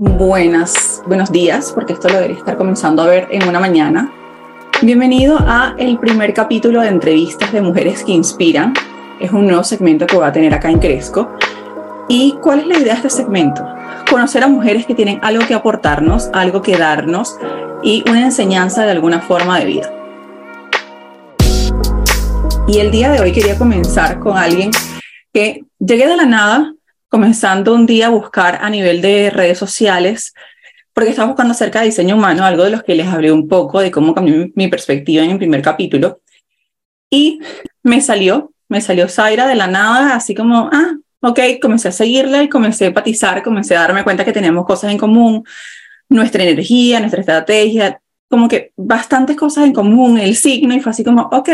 [0.00, 4.12] Buenas, buenos días, porque esto lo debería estar comenzando a ver en una mañana.
[4.80, 8.74] Bienvenido a el primer capítulo de entrevistas de mujeres que inspiran.
[9.18, 11.32] Es un nuevo segmento que voy a tener acá en Cresco.
[12.08, 13.66] ¿Y cuál es la idea de este segmento?
[14.08, 17.36] Conocer a mujeres que tienen algo que aportarnos, algo que darnos
[17.82, 19.92] y una enseñanza de alguna forma de vida.
[22.68, 24.70] Y el día de hoy quería comenzar con alguien
[25.34, 26.72] que llegué de la nada,
[27.08, 30.34] comenzando un día a buscar a nivel de redes sociales,
[30.92, 33.80] porque estaba buscando acerca de diseño humano, algo de los que les hablé un poco,
[33.80, 36.20] de cómo cambió mi perspectiva en el primer capítulo.
[37.10, 37.40] Y
[37.82, 42.42] me salió, me salió Zaira de la nada, así como, ah, ok, comencé a seguirla
[42.42, 45.44] y comencé a empatizar, comencé a darme cuenta que tenemos cosas en común,
[46.08, 51.02] nuestra energía, nuestra estrategia, como que bastantes cosas en común, el signo, y fue así
[51.02, 51.48] como, ok,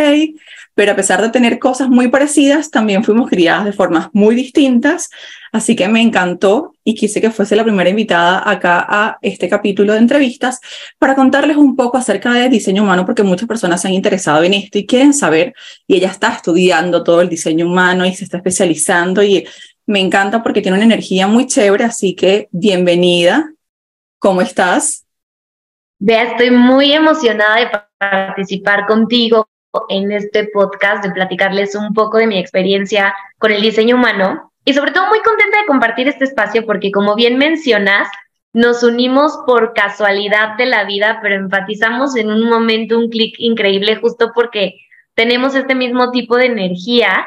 [0.75, 5.09] pero a pesar de tener cosas muy parecidas, también fuimos criadas de formas muy distintas,
[5.53, 9.93] así que me encantó y quise que fuese la primera invitada acá a este capítulo
[9.93, 10.59] de entrevistas
[10.99, 14.55] para contarles un poco acerca de diseño humano, porque muchas personas se han interesado en
[14.55, 15.55] esto y quieren saber,
[15.87, 19.47] y ella está estudiando todo el diseño humano y se está especializando y
[19.87, 23.53] me encanta porque tiene una energía muy chévere, así que bienvenida.
[24.19, 25.04] ¿Cómo estás?
[25.99, 29.49] Vea, estoy muy emocionada de participar contigo
[29.89, 34.53] en este podcast, de platicarles un poco de mi experiencia con el diseño humano.
[34.65, 38.09] Y sobre todo muy contenta de compartir este espacio porque como bien mencionas,
[38.53, 43.97] nos unimos por casualidad de la vida, pero enfatizamos en un momento un clic increíble
[43.97, 44.81] justo porque
[45.15, 47.27] tenemos este mismo tipo de energía,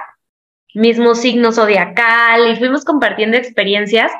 [0.74, 4.12] mismo signo zodiacal y fuimos compartiendo experiencias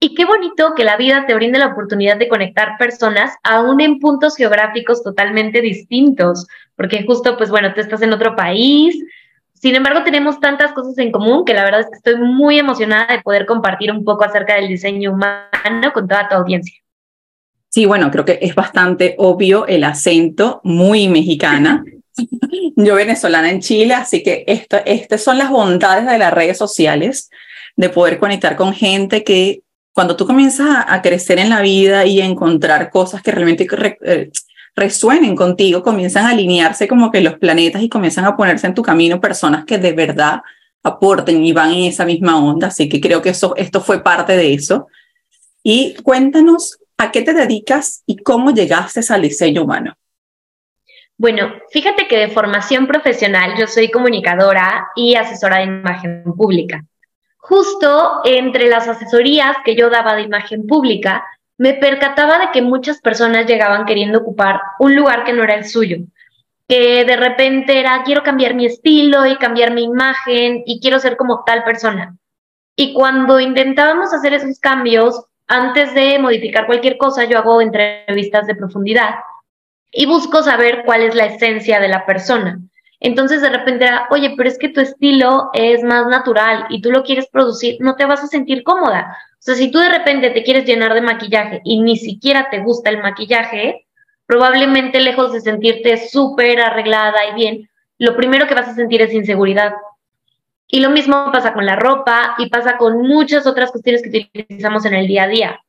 [0.00, 3.98] y qué bonito que la vida te brinde la oportunidad de conectar personas aún en
[3.98, 6.46] puntos geográficos totalmente distintos,
[6.76, 8.96] porque justo, pues bueno, tú estás en otro país.
[9.54, 13.06] Sin embargo, tenemos tantas cosas en común que la verdad es que estoy muy emocionada
[13.12, 16.74] de poder compartir un poco acerca del diseño humano con toda tu audiencia.
[17.68, 21.84] Sí, bueno, creo que es bastante obvio el acento, muy mexicana.
[22.76, 27.30] Yo venezolana en Chile, así que estas son las bondades de las redes sociales,
[27.74, 29.62] de poder conectar con gente que
[29.98, 33.66] cuando tú comienzas a, crecer en la vida y a encontrar cosas que realmente
[34.04, 34.30] eh,
[34.76, 38.82] resuenen contigo, comienzan a alinearse como que los planetas y comienzan a ponerse en tu
[38.82, 40.40] camino personas que de verdad
[40.84, 42.68] aporten y van en esa misma onda.
[42.68, 44.86] Así que creo que eso, esto fue parte de eso.
[45.64, 49.94] Y cuéntanos a qué te dedicas y cómo llegaste al diseño humano.
[51.16, 56.84] Bueno, fíjate que de formación profesional yo soy comunicadora y asesora de imagen pública.
[57.48, 61.24] Justo entre las asesorías que yo daba de imagen pública,
[61.56, 65.64] me percataba de que muchas personas llegaban queriendo ocupar un lugar que no era el
[65.64, 65.96] suyo,
[66.68, 71.16] que de repente era, quiero cambiar mi estilo y cambiar mi imagen y quiero ser
[71.16, 72.18] como tal persona.
[72.76, 78.56] Y cuando intentábamos hacer esos cambios, antes de modificar cualquier cosa, yo hago entrevistas de
[78.56, 79.14] profundidad
[79.90, 82.60] y busco saber cuál es la esencia de la persona.
[83.00, 87.04] Entonces de repente oye, pero es que tu estilo es más natural y tú lo
[87.04, 89.16] quieres producir, no te vas a sentir cómoda.
[89.34, 92.58] O sea, si tú de repente te quieres llenar de maquillaje y ni siquiera te
[92.58, 93.86] gusta el maquillaje,
[94.26, 99.12] probablemente lejos de sentirte súper arreglada y bien, lo primero que vas a sentir es
[99.12, 99.74] inseguridad.
[100.66, 104.84] Y lo mismo pasa con la ropa y pasa con muchas otras cuestiones que utilizamos
[104.84, 105.60] en el día a día.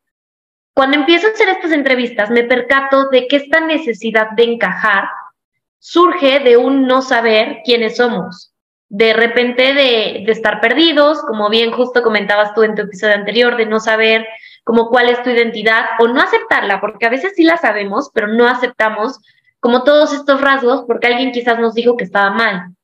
[0.73, 5.06] Cuando empiezo a hacer estas entrevistas, me percato de que esta necesidad de encajar
[5.79, 8.53] surge de un no saber quiénes somos,
[8.90, 13.66] de repente de, estar perdidos, como bien justo comentabas tú en tu episodio anterior, de
[13.66, 14.28] no saber
[14.63, 18.28] como cuál es tu identidad o no aceptarla, porque a veces sí la sabemos, pero
[18.28, 19.19] no aceptamos
[19.59, 22.75] como todos estos rasgos porque alguien quizás nos dijo que estaba mal,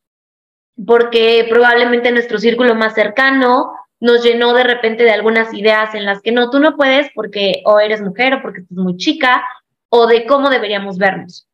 [0.86, 6.22] porque probablemente nuestro círculo más cercano nos llenó de repente de algunas ideas en las
[6.22, 9.44] que no, tú no puedes porque o eres mujer o porque estás muy chica
[9.90, 11.48] o de cómo deberíamos vernos.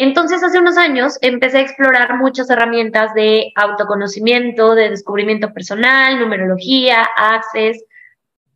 [0.00, 7.02] Entonces, hace unos años empecé a explorar muchas herramientas de autoconocimiento, de descubrimiento personal, numerología,
[7.16, 7.84] access.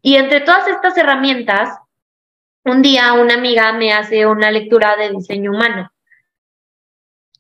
[0.03, 1.77] Y entre todas estas herramientas,
[2.65, 5.93] un día una amiga me hace una lectura de diseño humano,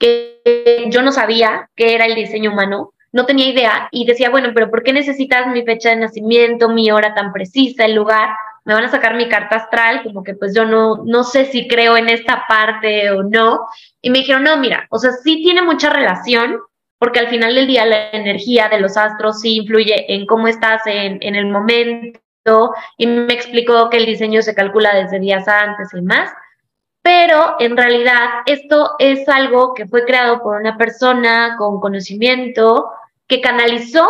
[0.00, 4.50] que yo no sabía qué era el diseño humano, no tenía idea y decía, bueno,
[4.53, 8.31] pero ¿por qué necesitas mi fecha de nacimiento, mi hora tan precisa, el lugar?
[8.64, 11.67] Me van a sacar mi carta astral, como que pues yo no, no sé si
[11.67, 13.67] creo en esta parte o no.
[14.00, 16.59] Y me dijeron, no, mira, o sea, sí tiene mucha relación,
[16.99, 20.82] porque al final del día la energía de los astros sí influye en cómo estás
[20.87, 22.20] en, en el momento.
[22.97, 26.31] Y me explicó que el diseño se calcula desde días antes y más.
[27.03, 32.91] Pero en realidad esto es algo que fue creado por una persona con conocimiento
[33.26, 34.08] que canalizó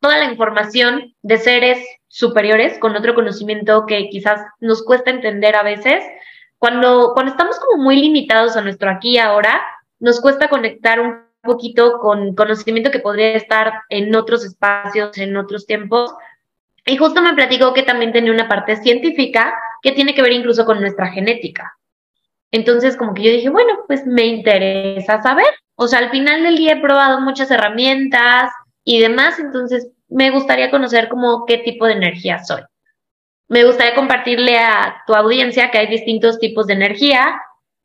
[0.00, 1.78] toda la información de seres
[2.12, 6.04] superiores con otro conocimiento que quizás nos cuesta entender a veces.
[6.58, 9.62] Cuando, cuando estamos como muy limitados a nuestro aquí y ahora,
[9.98, 15.64] nos cuesta conectar un poquito con conocimiento que podría estar en otros espacios, en otros
[15.64, 16.14] tiempos.
[16.84, 20.66] Y justo me platicó que también tenía una parte científica que tiene que ver incluso
[20.66, 21.78] con nuestra genética.
[22.50, 25.46] Entonces, como que yo dije, bueno, pues me interesa saber.
[25.76, 28.52] O sea, al final del día he probado muchas herramientas
[28.84, 32.62] y demás, entonces me gustaría conocer como qué tipo de energía soy.
[33.48, 37.40] Me gustaría compartirle a tu audiencia que hay distintos tipos de energía.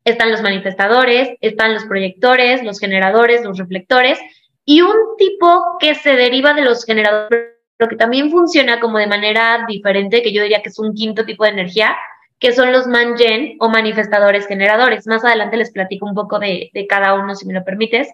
[0.06, 4.20] Están los manifestadores, están los proyectores, los generadores, los reflectores
[4.64, 9.08] y un tipo que se deriva de los generadores, pero que también funciona como de
[9.08, 11.98] manera diferente, que yo diría que es un quinto tipo de energía,
[12.40, 15.08] que son los mangen o manifestadores generadores.
[15.08, 18.10] Más adelante les platico un poco de, de cada uno, si me lo permites.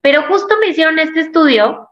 [0.00, 1.89] Pero justo me hicieron este estudio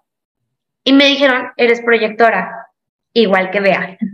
[0.89, 2.71] y me dijeron, eres proyectora,
[3.13, 3.99] igual que Bea.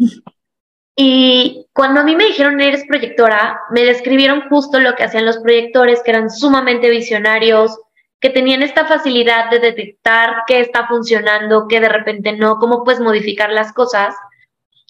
[0.96, 5.38] Y cuando a mí me dijeron, eres proyectora, me describieron justo lo que hacían los
[5.38, 7.76] proyectores, que eran sumamente visionarios,
[8.20, 13.00] que tenían esta facilidad de detectar qué está funcionando, qué de repente no, cómo puedes
[13.00, 14.14] modificar las cosas.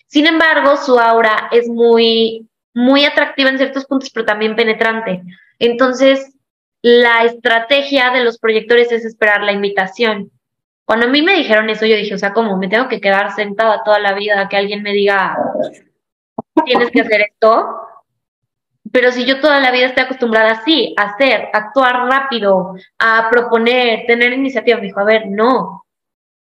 [0.07, 5.23] Sin embargo, su aura es muy muy atractiva en ciertos puntos, pero también penetrante.
[5.59, 6.35] Entonces,
[6.83, 10.31] la estrategia de los proyectores es esperar la invitación.
[10.85, 12.59] Cuando a mí me dijeron eso, yo dije, o sea, ¿cómo?
[12.59, 15.37] ¿Me tengo que quedar sentada toda la vida que alguien me diga,
[16.67, 17.81] tienes que hacer esto?
[18.93, 24.05] Pero si yo toda la vida estoy acostumbrada así, a hacer, actuar rápido, a proponer,
[24.07, 25.87] tener iniciativa, me dijo, a ver, no.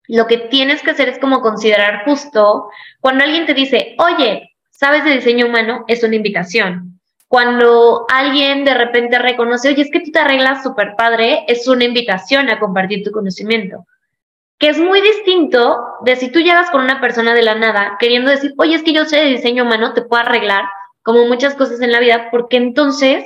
[0.08, 2.68] Lo que tienes que hacer es como considerar justo
[3.00, 7.00] cuando alguien te dice, oye, sabes de diseño humano, es una invitación.
[7.28, 11.84] Cuando alguien de repente reconoce, oye, es que tú te arreglas súper padre, es una
[11.84, 13.86] invitación a compartir tu conocimiento.
[14.62, 18.30] Que es muy distinto de si tú llegas con una persona de la nada queriendo
[18.30, 20.66] decir, oye, es que yo sé de diseño humano, te puedo arreglar,
[21.02, 23.24] como muchas cosas en la vida, porque entonces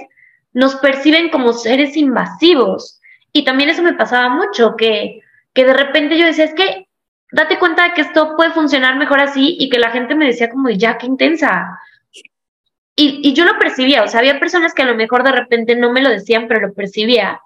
[0.55, 3.03] nos perciben como seres invasivos.
[3.35, 5.21] Y también eso me pasaba mucho, que,
[5.53, 6.89] que de repente yo decía, es que
[7.31, 10.49] date cuenta de que esto puede funcionar mejor así y que la gente me decía
[10.49, 11.79] como, ya, qué intensa.
[12.95, 15.77] Y, y, yo lo percibía, o sea, había personas que a lo mejor de repente
[15.77, 17.43] no me lo decían, pero lo percibía.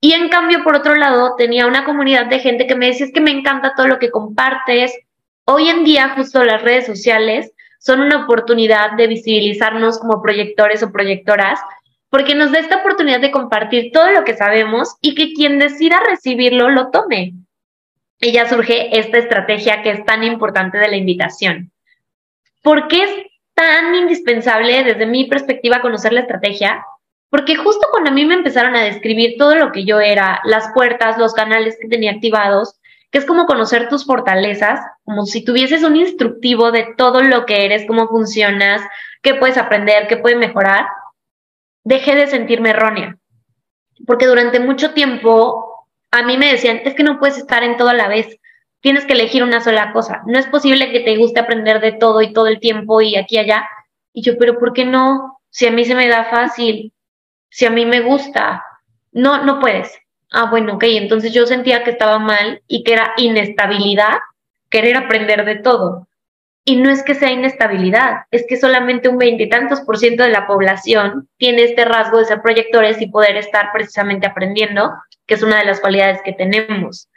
[0.00, 3.12] Y en cambio, por otro lado, tenía una comunidad de gente que me decía, es
[3.12, 4.96] que me encanta todo lo que compartes.
[5.44, 10.92] Hoy en día, justo las redes sociales son una oportunidad de visibilizarnos como proyectores o
[10.92, 11.60] proyectoras,
[12.10, 16.00] porque nos da esta oportunidad de compartir todo lo que sabemos y que quien decida
[16.08, 17.34] recibirlo lo tome
[18.20, 21.70] y ya surge esta estrategia que es tan importante de la invitación.
[22.62, 23.10] ¿Por qué es
[23.54, 26.84] tan indispensable desde mi perspectiva conocer la estrategia?
[27.30, 30.72] Porque justo cuando a mí me empezaron a describir todo lo que yo era, las
[30.72, 32.78] puertas, los canales que tenía activados,
[33.10, 37.64] que es como conocer tus fortalezas, como si tuvieses un instructivo de todo lo que
[37.64, 38.82] eres, cómo funcionas,
[39.22, 40.86] qué puedes aprender, qué puedes mejorar,
[41.84, 43.18] dejé de sentirme errónea.
[44.06, 47.88] Porque durante mucho tiempo a mí me decían, es que no puedes estar en todo
[47.88, 48.38] a la vez,
[48.80, 50.22] tienes que elegir una sola cosa.
[50.26, 53.36] No es posible que te guste aprender de todo y todo el tiempo y aquí
[53.36, 53.68] y allá.
[54.12, 55.40] Y yo, pero ¿por qué no?
[55.50, 56.92] Si a mí se me da fácil,
[57.50, 58.64] si a mí me gusta,
[59.12, 59.96] no, no puedes.
[60.30, 64.18] Ah, bueno, ok, entonces yo sentía que estaba mal y que era inestabilidad
[64.70, 66.06] querer aprender de todo.
[66.64, 70.46] Y no es que sea inestabilidad, es que solamente un veintitantos por ciento de la
[70.46, 74.92] población tiene este rasgo de ser proyectores y poder estar precisamente aprendiendo,
[75.26, 77.08] que es una de las cualidades que tenemos.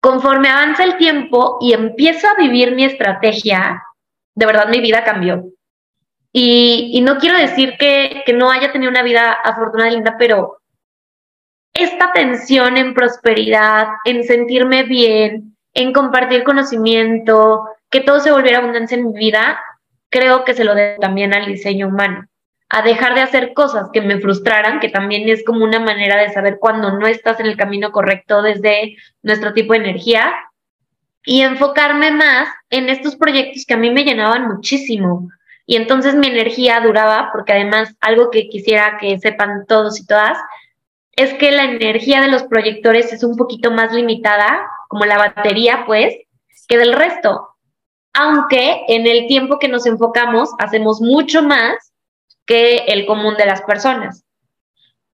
[0.00, 3.82] Conforme avanza el tiempo y empiezo a vivir mi estrategia,
[4.36, 5.42] de verdad mi vida cambió.
[6.32, 10.58] Y, no quiero decir que, no haya tenido una vida afortunada y linda, pero
[11.72, 18.96] esta tensión en prosperidad, en sentirme bien, en compartir conocimiento, que todo se volviera abundancia
[18.96, 19.60] en mi vida,
[20.10, 22.26] creo que se lo debo también al diseño humano,
[22.68, 26.30] a dejar de hacer cosas que me frustraran, que también es como una manera de
[26.30, 30.32] saber cuando no estás en el camino correcto desde nuestro tipo de energía,
[31.24, 35.28] y enfocarme más en estos proyectos que a mí me llenaban muchísimo.
[35.68, 40.36] Y entonces mi energía duraba, porque además algo que quisiera que sepan todos y todas,
[41.12, 45.84] es que la energía de los proyectores es un poquito más limitada, como la batería,
[45.86, 46.16] pues,
[46.66, 47.48] que del resto
[48.18, 51.92] aunque en el tiempo que nos enfocamos hacemos mucho más
[52.46, 54.24] que el común de las personas.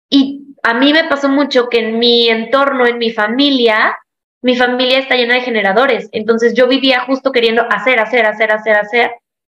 [0.07, 3.97] Y a mí me pasó mucho que en mi entorno, en mi familia,
[4.43, 8.75] mi familia está llena de generadores, entonces yo vivía justo queriendo hacer, hacer, hacer, hacer,
[8.75, 9.11] hacer,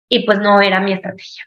[0.09, 1.45] y pues no era mi estrategia.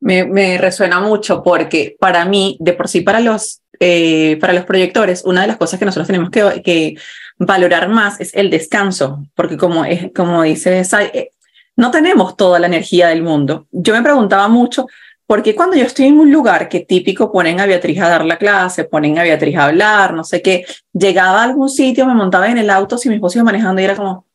[0.00, 5.24] Me, resuena mucho porque para mí, de por sí, para los, eh, para los proyectores,
[5.24, 6.96] una de las cosas que nosotros tenemos que,
[7.38, 9.84] valorar más es el descanso, porque como,
[10.14, 10.82] como dice
[11.12, 11.30] eh,
[11.76, 13.66] no tenemos toda la energía del mundo.
[13.72, 14.86] Yo me preguntaba mucho,
[15.26, 18.24] ¿por qué cuando yo estoy en un lugar que típico ponen a Beatriz a dar
[18.24, 22.14] la clase, ponen a Beatriz a hablar, no sé qué, llegaba a algún sitio, me
[22.14, 24.26] montaba en el auto, si mi esposo iba manejando y era como,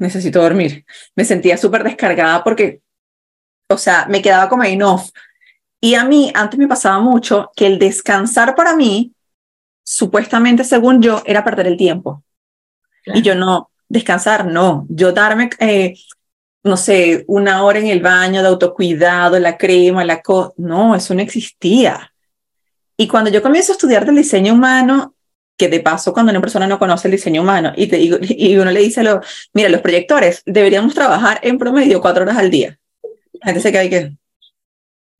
[0.00, 0.84] necesito dormir.
[1.14, 2.80] Me sentía súper descargada porque,
[3.68, 5.10] o sea, me quedaba como en off.
[5.80, 9.12] Y a mí antes me pasaba mucho que el descansar para mí,
[9.84, 12.22] supuestamente según yo, era perder el tiempo.
[13.06, 15.94] Y yo no, descansar, no, yo darme, eh,
[16.64, 21.14] no sé, una hora en el baño de autocuidado, la crema, la co, no, eso
[21.14, 22.12] no existía.
[22.96, 25.15] Y cuando yo comienzo a estudiar del diseño humano,
[25.56, 28.56] que de paso cuando una persona no conoce el diseño humano y, te digo, y
[28.56, 29.20] uno le dice, lo,
[29.54, 32.78] mira, los proyectores deberíamos trabajar en promedio cuatro horas al día.
[33.32, 34.12] La gente se cae que...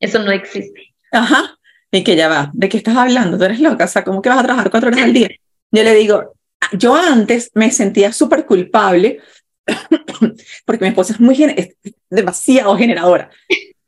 [0.01, 0.95] Eso no existe.
[1.13, 1.59] Ajá.
[1.91, 3.39] Y que ya va, ¿de qué estás hablando?
[3.39, 5.31] Tú eres loca, o sea, ¿cómo que vas a trabajar cuatro horas al día?
[5.71, 6.35] Yo le digo,
[6.73, 9.21] yo antes me sentía súper culpable
[10.65, 11.77] porque mi esposa es muy es
[12.11, 13.31] demasiado generadora,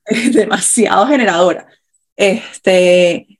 [0.05, 1.67] es demasiado generadora.
[2.17, 3.38] Este,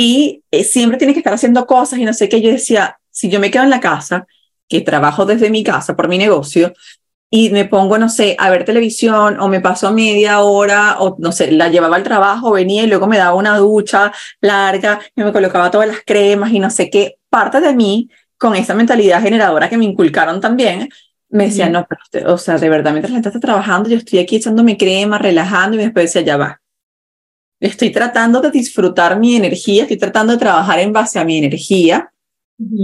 [0.00, 2.40] y eh, siempre tiene que estar haciendo cosas y no sé qué.
[2.40, 4.28] Yo decía, si yo me quedo en la casa,
[4.68, 6.72] que trabajo desde mi casa por mi negocio,
[7.30, 11.32] y me pongo, no sé, a ver televisión o me paso media hora o no
[11.32, 15.32] sé, la llevaba al trabajo, venía y luego me daba una ducha larga y me
[15.32, 17.16] colocaba todas las cremas y no sé qué.
[17.28, 20.88] Parte de mí con esa mentalidad generadora que me inculcaron también,
[21.28, 24.20] me decía, no, pero o sea, de verdad, mientras la gente está trabajando, yo estoy
[24.20, 26.60] aquí echándome crema, relajando, y después decía, ya va.
[27.60, 32.12] Estoy tratando de disfrutar mi energía, estoy tratando de trabajar en base a mi energía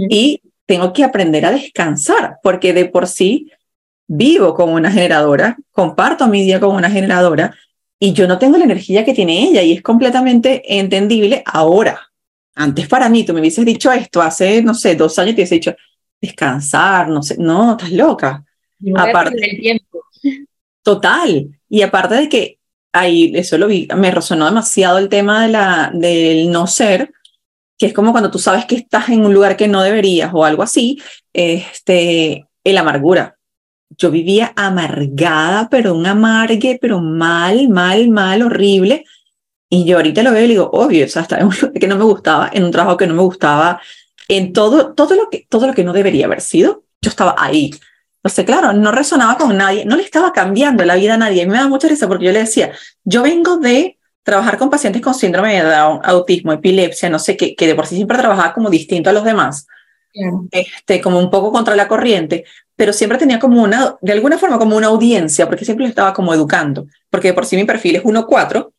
[0.09, 3.51] y tengo que aprender a descansar, porque de por sí
[4.07, 7.55] vivo como una generadora, comparto mi día como una generadora
[7.99, 11.99] y yo no tengo la energía que tiene ella y es completamente entendible ahora.
[12.53, 15.55] Antes para mí, tú me hubieses dicho esto hace, no sé, dos años, te hubiese
[15.55, 15.75] dicho,
[16.21, 18.43] descansar, no sé, no, estás loca.
[18.95, 20.05] aparte del tiempo.
[20.81, 21.49] Total.
[21.69, 22.59] Y aparte de que
[22.95, 27.11] ahí, eso lo vi, me resonó demasiado el tema de la, del no ser,
[27.77, 30.45] que es como cuando tú sabes que estás en un lugar que no deberías o
[30.45, 31.01] algo así,
[31.33, 33.37] este, el amargura.
[33.97, 39.05] Yo vivía amargada, pero un amargue, pero mal, mal, mal, horrible.
[39.69, 41.87] Y yo ahorita lo veo y digo, obvio, o sea, estaba en un lugar que
[41.87, 43.81] no me gustaba, en un trabajo que no me gustaba,
[44.27, 47.71] en todo, todo, lo que, todo lo que no debería haber sido, yo estaba ahí.
[48.25, 51.43] O sea, claro, no resonaba con nadie, no le estaba cambiando la vida a nadie.
[51.43, 52.71] Y me da mucha risa porque yo le decía,
[53.03, 57.55] yo vengo de trabajar con pacientes con síndrome de Down, autismo, epilepsia, no sé, qué,
[57.55, 59.67] que de por sí siempre trabajaba como distinto a los demás,
[60.49, 64.57] este, como un poco contra la corriente, pero siempre tenía como una, de alguna forma,
[64.57, 67.97] como una audiencia, porque siempre lo estaba como educando, porque de por sí mi perfil
[67.97, 68.71] es 1-4,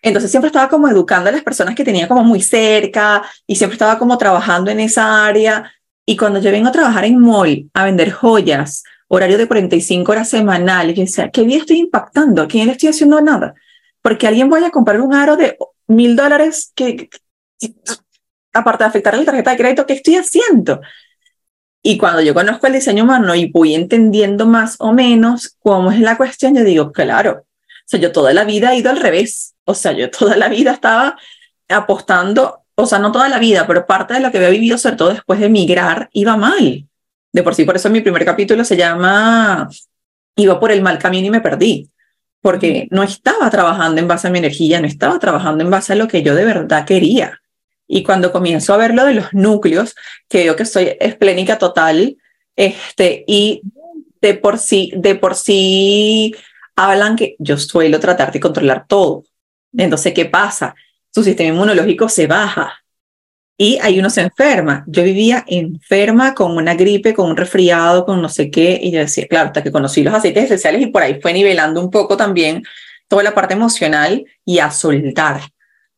[0.00, 3.74] entonces siempre estaba como educando a las personas que tenía como muy cerca y siempre
[3.74, 5.70] estaba como trabajando en esa área.
[6.08, 10.30] Y cuando yo vengo a trabajar en mall, a vender joyas, horario de 45 horas
[10.30, 12.40] semanales, yo decía, ¿qué día estoy impactando?
[12.40, 13.54] ¿A quién le estoy haciendo nada?
[14.00, 17.10] Porque alguien vaya a comprar un aro de mil dólares que,
[18.54, 20.80] aparte de afectar la tarjeta de crédito, ¿qué estoy haciendo?
[21.82, 26.00] Y cuando yo conozco el diseño humano y voy entendiendo más o menos cómo es
[26.00, 29.56] la cuestión, yo digo, claro, o sea, yo toda la vida he ido al revés.
[29.64, 31.18] O sea, yo toda la vida estaba
[31.68, 34.94] apostando, o sea, no toda la vida, pero parte de lo que había vivido, sobre
[34.94, 36.86] todo después de migrar, iba mal.
[37.32, 39.68] De por sí, por eso mi primer capítulo se llama
[40.36, 41.90] Iba por el mal camino y me perdí.
[42.40, 45.96] Porque no estaba trabajando en base a mi energía, no estaba trabajando en base a
[45.96, 47.40] lo que yo de verdad quería.
[47.88, 49.96] Y cuando comienzo a ver lo de los núcleos,
[50.28, 52.16] que veo que soy esplénica total,
[52.54, 53.60] este, y
[54.20, 56.32] de por sí, de por sí
[56.76, 59.24] hablan que yo suelo tratar de controlar todo.
[59.76, 60.76] Entonces, ¿qué pasa?
[61.18, 62.80] Su sistema inmunológico se baja
[63.56, 64.84] y ahí uno se enferma.
[64.86, 69.00] Yo vivía enferma con una gripe, con un resfriado, con no sé qué, y yo
[69.00, 72.16] decía, claro, hasta que conocí los aceites esenciales y por ahí fue nivelando un poco
[72.16, 72.62] también
[73.08, 75.40] toda la parte emocional y a soltar,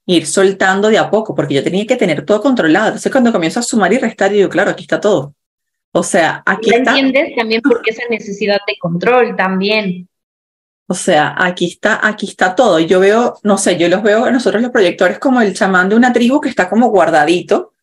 [0.07, 2.87] ir soltando de a poco, porque yo tenía que tener todo controlado.
[2.87, 5.35] Entonces, cuando comienzo a sumar y restar, yo digo, claro, aquí está todo.
[5.93, 6.93] O sea, aquí está.
[6.97, 10.09] entiendes también por qué esa necesidad de control también.
[10.91, 12.81] O sea, aquí está, aquí está todo.
[12.81, 16.13] Yo veo, no sé, yo los veo nosotros los proyectores como el chamán de una
[16.13, 17.75] tribu que está como guardadito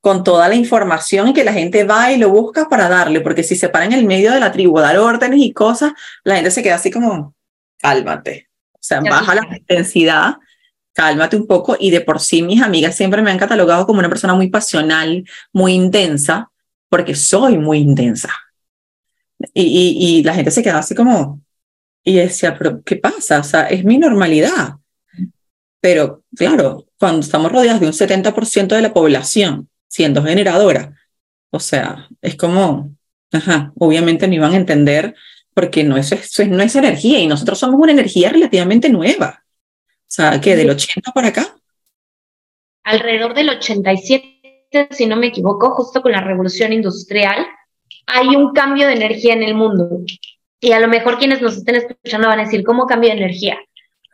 [0.00, 3.42] con toda la información y que la gente va y lo busca para darle, porque
[3.42, 6.52] si se para en el medio de la tribu dar órdenes y cosas, la gente
[6.52, 7.34] se queda así como,
[7.78, 8.48] cálmate.
[8.74, 10.36] O sea, baja la intensidad,
[10.92, 14.08] cálmate un poco y de por sí mis amigas siempre me han catalogado como una
[14.08, 16.52] persona muy pasional, muy intensa,
[16.88, 18.30] porque soy muy intensa.
[19.52, 21.40] Y, y, y la gente se queda así como,
[22.06, 23.40] y decía, pero ¿qué pasa?
[23.40, 24.76] O sea, es mi normalidad.
[25.80, 30.94] Pero claro, cuando estamos rodeados de un 70% de la población siendo generadora,
[31.50, 32.94] o sea, es como,
[33.32, 35.16] ajá, obviamente no iban a entender
[35.52, 39.42] porque no es, eso no es energía y nosotros somos una energía relativamente nueva.
[40.02, 41.56] O sea, que del 80 para acá.
[42.84, 47.44] Alrededor del 87, si no me equivoco, justo con la revolución industrial,
[48.06, 50.04] hay un cambio de energía en el mundo.
[50.60, 53.58] Y a lo mejor quienes nos estén escuchando van a decir, ¿cómo cambio de energía?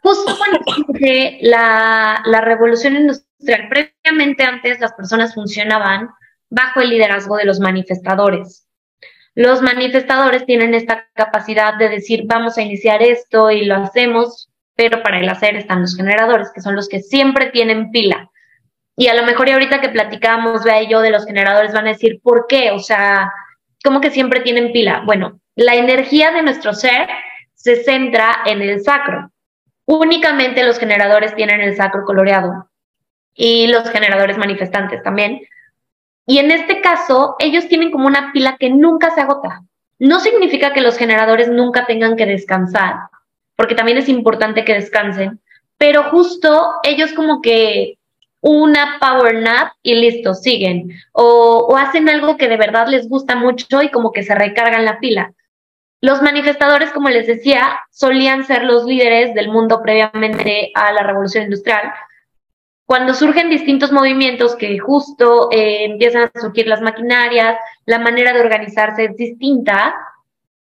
[0.03, 0.59] Justo cuando
[1.41, 6.11] la, la revolución industrial, previamente antes las personas funcionaban
[6.51, 8.67] bajo el liderazgo de los manifestadores.
[9.35, 15.03] Los manifestadores tienen esta capacidad de decir, vamos a iniciar esto y lo hacemos, pero
[15.03, 18.31] para el hacer están los generadores, que son los que siempre tienen pila.
[18.97, 21.93] Y a lo mejor y ahorita que platicamos, vea yo, de los generadores, van a
[21.93, 22.73] decir, ¿por qué?
[22.73, 23.33] O sea,
[23.83, 25.03] ¿cómo que siempre tienen pila?
[25.07, 27.09] Bueno, la energía de nuestro ser
[27.55, 29.31] se centra en el sacro.
[29.85, 32.69] Únicamente los generadores tienen el sacro coloreado
[33.35, 35.41] y los generadores manifestantes también.
[36.27, 39.63] Y en este caso, ellos tienen como una pila que nunca se agota.
[39.99, 42.97] No significa que los generadores nunca tengan que descansar,
[43.57, 45.41] porque también es importante que descansen,
[45.79, 47.99] pero justo ellos como que
[48.41, 50.93] una power nap y listo, siguen.
[51.13, 54.99] O, hacen algo que de verdad les gusta mucho y como que se recargan la
[54.99, 55.33] pila.
[56.03, 61.45] Los manifestadores, como les decía, solían ser los líderes del mundo previamente a la revolución
[61.45, 61.93] industrial,
[62.93, 67.57] cuando surgen distintos movimientos que justo eh, empiezan a surgir las maquinarias,
[67.87, 69.95] la manera de organizarse es distinta,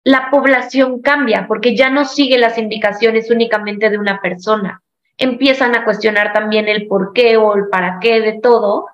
[0.04, 4.82] la población cambia porque ya no sigue las indicaciones únicamente de una persona.
[5.18, 8.88] Empiezan a cuestionar también el por qué o el para qué de todo.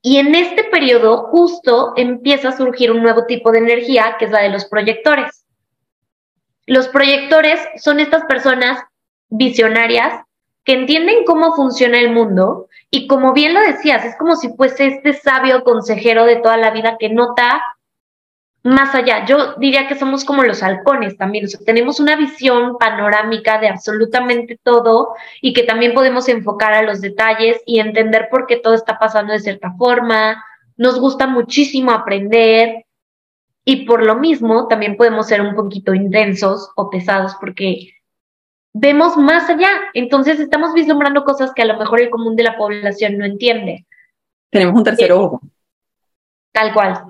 [0.00, 4.30] Y en este periodo justo empieza a surgir un nuevo tipo de energía que es
[4.30, 5.39] la de los proyectores.
[6.70, 8.78] Los proyectores son estas personas
[9.28, 10.22] visionarias
[10.62, 14.86] que entienden cómo funciona el mundo y como bien lo decías, es como si fuese
[14.86, 17.60] este sabio consejero de toda la vida que nota
[18.62, 19.26] más allá.
[19.26, 25.14] Yo diría que somos como los halcones también, tenemos una visión panorámica de absolutamente todo
[25.42, 29.32] y que también podemos enfocar a los detalles y entender por qué todo está pasando
[29.32, 30.44] de cierta forma.
[30.76, 32.84] Nos gusta muchísimo aprender
[33.70, 37.94] y por lo mismo también podemos ser un poquito intensos o pesados porque
[38.72, 39.70] vemos más allá.
[39.94, 43.86] Entonces estamos vislumbrando cosas que a lo mejor el común de la población no entiende.
[44.50, 45.40] Tenemos un tercer ojo.
[46.50, 47.00] Tal cual.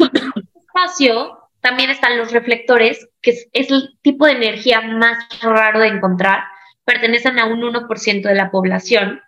[0.00, 5.78] en este espacio también están los reflectores, que es, el tipo de energía más raro
[5.78, 6.42] de encontrar.
[6.84, 9.20] Pertenecen a un 1% de la población.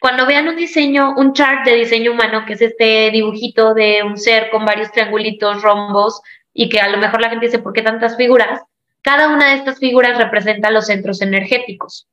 [0.00, 4.18] Cuando vean un diseño, un chart de diseño humano, que es este dibujito de un
[4.18, 6.20] ser con varios triangulitos, rombos,
[6.52, 8.62] y que a lo mejor la gente dice, ¿por qué tantas figuras?
[9.02, 12.08] Cada una de estas figuras representa los centros energéticos.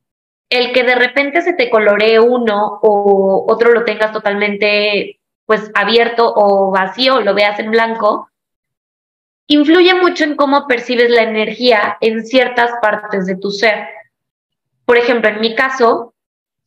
[0.50, 6.34] El que de repente se te coloree uno o otro lo tengas totalmente pues abierto
[6.36, 8.30] o vacío, lo veas en blanco,
[9.48, 13.88] influye mucho en cómo percibes la energía en ciertas partes de tu ser.
[14.86, 16.14] Por ejemplo, en mi caso,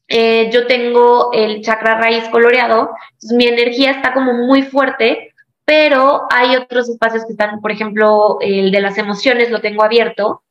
[0.08, 2.90] eh, yo tengo el chakra raíz coloreado,
[3.36, 8.70] mi energía está como muy fuerte pero hay otros espacios que están, por ejemplo, el
[8.70, 10.42] de las emociones lo tengo abierto.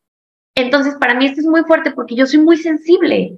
[0.55, 3.37] Entonces, para mí esto es muy fuerte porque yo soy muy sensible.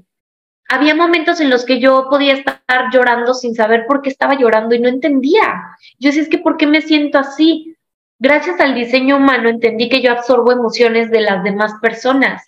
[0.70, 4.74] Había momentos en los que yo podía estar llorando sin saber por qué estaba llorando
[4.74, 5.64] y no entendía.
[6.00, 7.76] Yo decía, es que ¿por qué me siento así?
[8.20, 12.42] Gracias al diseño humano entendí que yo absorbo emociones de las demás personas,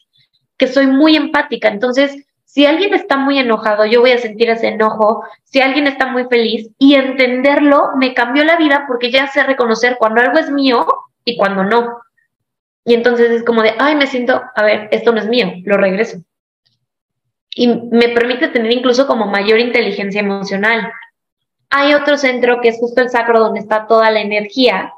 [0.57, 1.67] que soy muy empática.
[1.67, 2.25] Entonces,
[2.57, 5.23] si alguien está muy enojado, yo voy a sentir ese enojo.
[5.43, 9.97] Si alguien está muy feliz y entenderlo me cambió la vida porque ya sé reconocer
[9.99, 10.87] cuando algo es mío
[11.23, 11.99] y cuando no.
[12.83, 15.77] Y entonces es como de, ay, me siento, a ver, esto no es mío, lo
[15.77, 16.17] regreso.
[17.53, 20.91] Y me permite tener incluso como mayor inteligencia emocional.
[21.69, 24.93] Hay otro centro que es justo el sacro donde está toda la energía.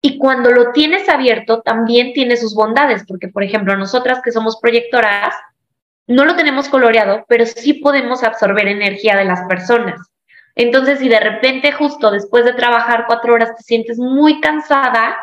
[0.00, 4.58] Y cuando lo tienes abierto, también tiene sus bondades, porque por ejemplo, nosotras que somos
[4.58, 5.34] proyectoras,
[6.06, 10.00] no lo tenemos coloreado, pero sí podemos absorber energía de las personas.
[10.54, 15.16] Entonces, si de repente justo después de trabajar cuatro horas te sientes muy cansada,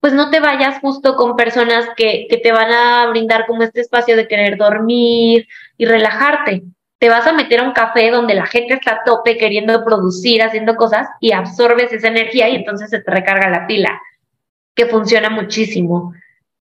[0.00, 3.80] pues no te vayas justo con personas que, que te van a brindar como este
[3.80, 6.62] espacio de querer dormir y relajarte.
[6.98, 10.42] Te vas a meter a un café donde la gente está a tope queriendo producir,
[10.42, 13.98] haciendo cosas y absorbes esa energía y entonces se te recarga la pila,
[14.74, 16.12] que funciona muchísimo.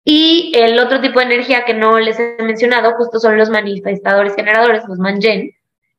[0.03, 4.35] Y el otro tipo de energía que no les he mencionado, justo son los manifestadores
[4.35, 5.51] generadores, los manjen,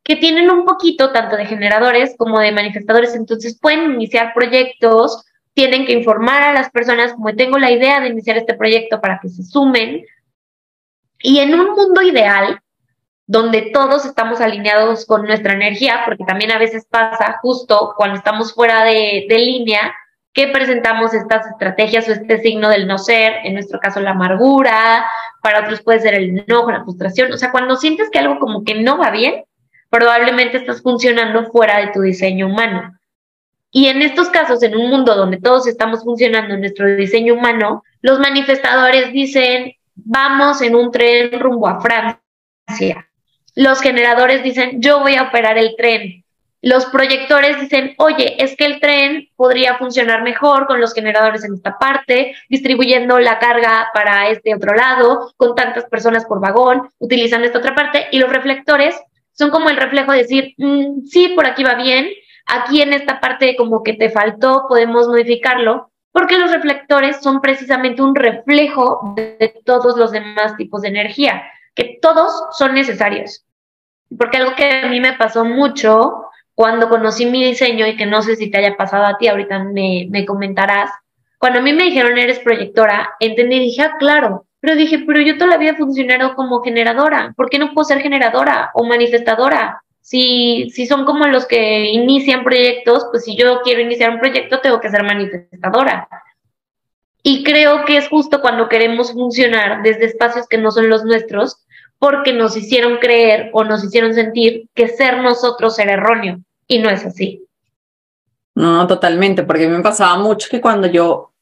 [0.02, 5.86] que tienen un poquito tanto de generadores como de manifestadores, entonces pueden iniciar proyectos, tienen
[5.86, 9.28] que informar a las personas como tengo la idea de iniciar este proyecto para que
[9.28, 10.04] se sumen.
[11.20, 12.60] Y en un mundo ideal,
[13.26, 18.52] donde todos estamos alineados con nuestra energía, porque también a veces pasa justo cuando estamos
[18.52, 19.94] fuera de, de línea,
[20.32, 25.06] que presentamos estas estrategias o este signo del no ser, en nuestro caso la amargura,
[25.42, 28.64] para otros puede ser el enojo, la frustración, o sea, cuando sientes que algo como
[28.64, 29.44] que no va bien,
[29.90, 32.98] probablemente estás funcionando fuera de tu diseño humano.
[33.70, 37.82] Y en estos casos, en un mundo donde todos estamos funcionando en nuestro diseño humano,
[38.00, 43.08] los manifestadores dicen, vamos en un tren rumbo a Francia.
[43.54, 46.21] Los generadores dicen, yo voy a operar el tren.
[46.62, 51.54] Los proyectores dicen, oye, es que el tren podría funcionar mejor con los generadores en
[51.54, 57.46] esta parte, distribuyendo la carga para este otro lado, con tantas personas por vagón, utilizando
[57.46, 58.06] esta otra parte.
[58.12, 58.96] Y los reflectores
[59.32, 62.08] son como el reflejo de decir, mm, sí, por aquí va bien,
[62.46, 68.02] aquí en esta parte como que te faltó, podemos modificarlo, porque los reflectores son precisamente
[68.02, 71.42] un reflejo de todos los demás tipos de energía,
[71.74, 73.44] que todos son necesarios.
[74.16, 76.21] Porque algo que a mí me pasó mucho
[76.62, 79.64] cuando conocí mi diseño y que no sé si te haya pasado a ti, ahorita
[79.64, 80.92] me, me comentarás,
[81.36, 85.20] cuando a mí me dijeron eres proyectora, entendí y dije, ah, claro, pero dije, pero
[85.20, 89.82] yo todavía funcionado como generadora, ¿por qué no puedo ser generadora o manifestadora?
[90.02, 94.60] Si, si son como los que inician proyectos, pues si yo quiero iniciar un proyecto,
[94.60, 96.08] tengo que ser manifestadora.
[97.24, 101.66] Y creo que es justo cuando queremos funcionar desde espacios que no son los nuestros,
[101.98, 106.38] porque nos hicieron creer o nos hicieron sentir que ser nosotros era erróneo.
[106.72, 107.44] Y no es así.
[108.54, 111.34] No, totalmente, porque me pasaba mucho que cuando yo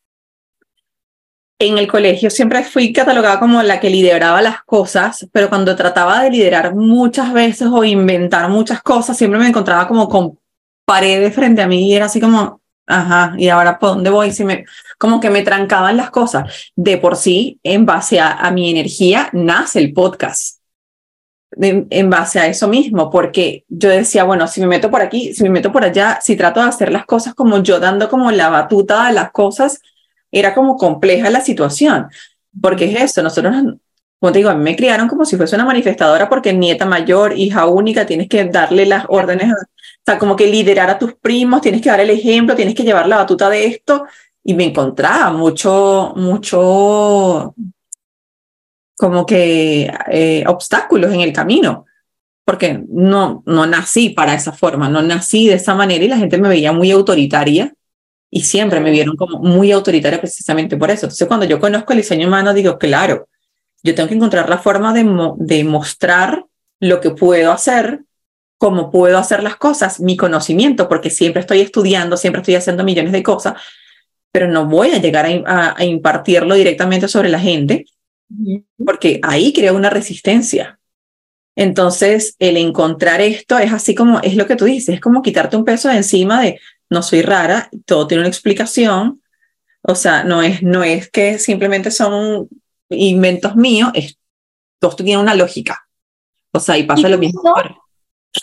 [1.60, 6.24] en el colegio siempre fui catalogada como la que lideraba las cosas, pero cuando trataba
[6.24, 10.36] de liderar muchas veces o inventar muchas cosas, siempre me encontraba como con
[10.84, 14.32] paredes frente a mí y era así como, ajá, ¿y ahora por dónde voy?
[14.32, 14.64] Si me,
[14.98, 16.72] como que me trancaban las cosas.
[16.74, 20.59] De por sí, en base a, mi energía, nace el podcast.
[21.52, 25.42] En, base a eso mismo, porque yo decía, bueno, si me meto por aquí, si
[25.42, 28.48] me meto por allá, si trato de hacer las cosas como yo, dando como la
[28.48, 29.80] batuta de las cosas,
[30.30, 32.06] era como compleja la situación,
[32.60, 33.54] porque es eso, nosotros,
[34.20, 37.36] como te digo, a mí me criaron como si fuese una manifestadora porque nieta mayor,
[37.36, 39.56] hija única, tienes que darle las órdenes, o
[40.04, 43.08] sea, como que liderar a tus primos, tienes que dar el ejemplo, tienes que llevar
[43.08, 44.04] la batuta de esto,
[44.42, 47.54] y me encontraba mucho, mucho,
[49.00, 51.86] como que eh, obstáculos en el camino,
[52.44, 56.36] porque no, no nací para esa forma, no nací de esa manera y la gente
[56.36, 57.72] me veía muy autoritaria
[58.30, 61.06] y siempre me vieron como muy autoritaria precisamente por eso.
[61.06, 63.26] Entonces, cuando yo conozco el diseño humano, digo, claro,
[63.82, 65.06] yo tengo que encontrar la forma de,
[65.38, 66.44] de mostrar
[66.78, 68.02] lo que puedo hacer,
[68.58, 73.12] cómo puedo hacer las cosas, mi conocimiento, porque siempre estoy estudiando, siempre estoy haciendo millones
[73.12, 73.54] de cosas,
[74.30, 77.86] pero no voy a llegar a, a impartirlo directamente sobre la gente,
[78.84, 80.78] porque ahí creo una resistencia.
[81.56, 85.56] Entonces, el encontrar esto es así como, es lo que tú dices, es como quitarte
[85.56, 89.22] un peso de encima de, no soy rara, todo tiene una explicación.
[89.82, 92.48] O sea, no es, no es que simplemente son
[92.90, 94.18] inventos míos, es,
[94.78, 95.86] todo tiene una lógica.
[96.52, 97.42] O sea, y pasa lo mismo.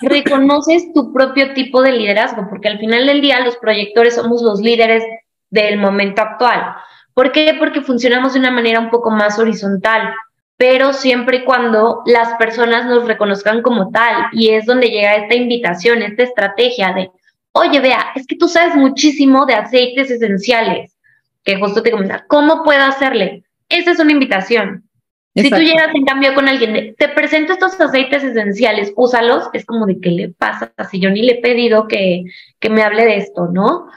[0.01, 4.59] Reconoces tu propio tipo de liderazgo, porque al final del día los proyectores somos los
[4.59, 5.03] líderes
[5.49, 6.75] del momento actual.
[7.17, 7.55] ¿Por qué?
[7.57, 10.13] Porque funcionamos de una manera un poco más horizontal,
[10.55, 15.33] pero siempre y cuando las personas nos reconozcan como tal, y es donde llega esta
[15.33, 17.09] invitación, esta estrategia de
[17.53, 20.95] oye, vea, es que tú sabes muchísimo de aceites esenciales,
[21.43, 23.45] que justo te comentaba, ¿cómo puedo hacerle?
[23.67, 24.83] Esa es una invitación.
[25.33, 29.87] Si tú llegas en cambio con alguien, te presento estos aceites esenciales, úsalos, es como
[29.87, 32.25] de qué le pasa, si yo ni le he pedido que,
[32.59, 33.87] que me hable de esto, ¿no?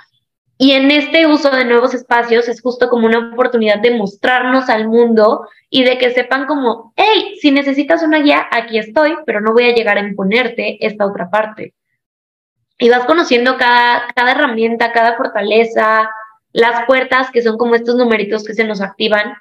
[0.62, 4.88] Y en este uso de nuevos espacios es justo como una oportunidad de mostrarnos al
[4.88, 9.55] mundo y de que sepan como, hey, si necesitas una guía, aquí estoy, pero no
[9.55, 11.73] voy a llegar a imponerte esta otra parte
[12.81, 16.11] y vas conociendo cada, cada herramienta, cada fortaleza,
[16.53, 19.35] las puertas que son como estos numeritos que se nos activan.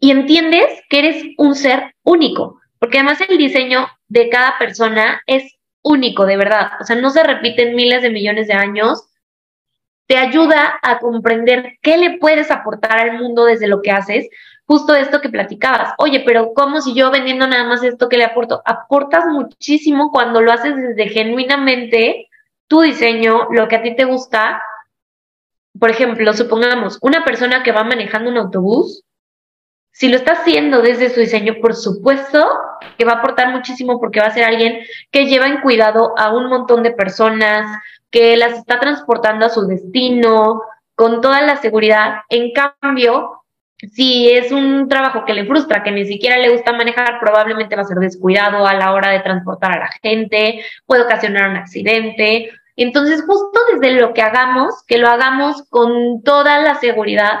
[0.00, 5.58] Y entiendes que eres un ser único, porque además el diseño de cada persona es
[5.82, 9.04] único, de verdad, o sea, no se repiten miles de millones de años,
[10.08, 14.28] te ayuda a comprender qué le puedes aportar al mundo desde lo que haces,
[14.64, 18.24] justo esto que platicabas, oye, pero ¿cómo si yo vendiendo nada más esto que le
[18.24, 18.62] aporto?
[18.64, 22.28] Aportas muchísimo cuando lo haces desde genuinamente
[22.68, 24.62] tu diseño, lo que a ti te gusta.
[25.78, 29.04] Por ejemplo, supongamos una persona que va manejando un autobús,
[29.90, 32.48] si lo está haciendo desde su diseño, por supuesto
[32.96, 36.32] que va a aportar muchísimo porque va a ser alguien que lleva en cuidado a
[36.34, 37.66] un montón de personas,
[38.10, 40.62] que las está transportando a su destino,
[40.94, 42.22] con toda la seguridad.
[42.28, 43.44] En cambio,
[43.92, 47.82] si es un trabajo que le frustra, que ni siquiera le gusta manejar, probablemente va
[47.82, 52.50] a ser descuidado a la hora de transportar a la gente, puede ocasionar un accidente.
[52.76, 57.40] Entonces, justo desde lo que hagamos, que lo hagamos con toda la seguridad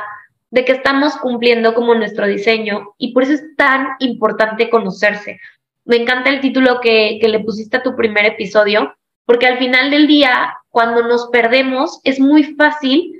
[0.50, 5.40] de que estamos cumpliendo como nuestro diseño y por eso es tan importante conocerse.
[5.84, 8.94] Me encanta el título que, que le pusiste a tu primer episodio,
[9.28, 13.12] porque al final del día, cuando nos perdemos, es muy fácil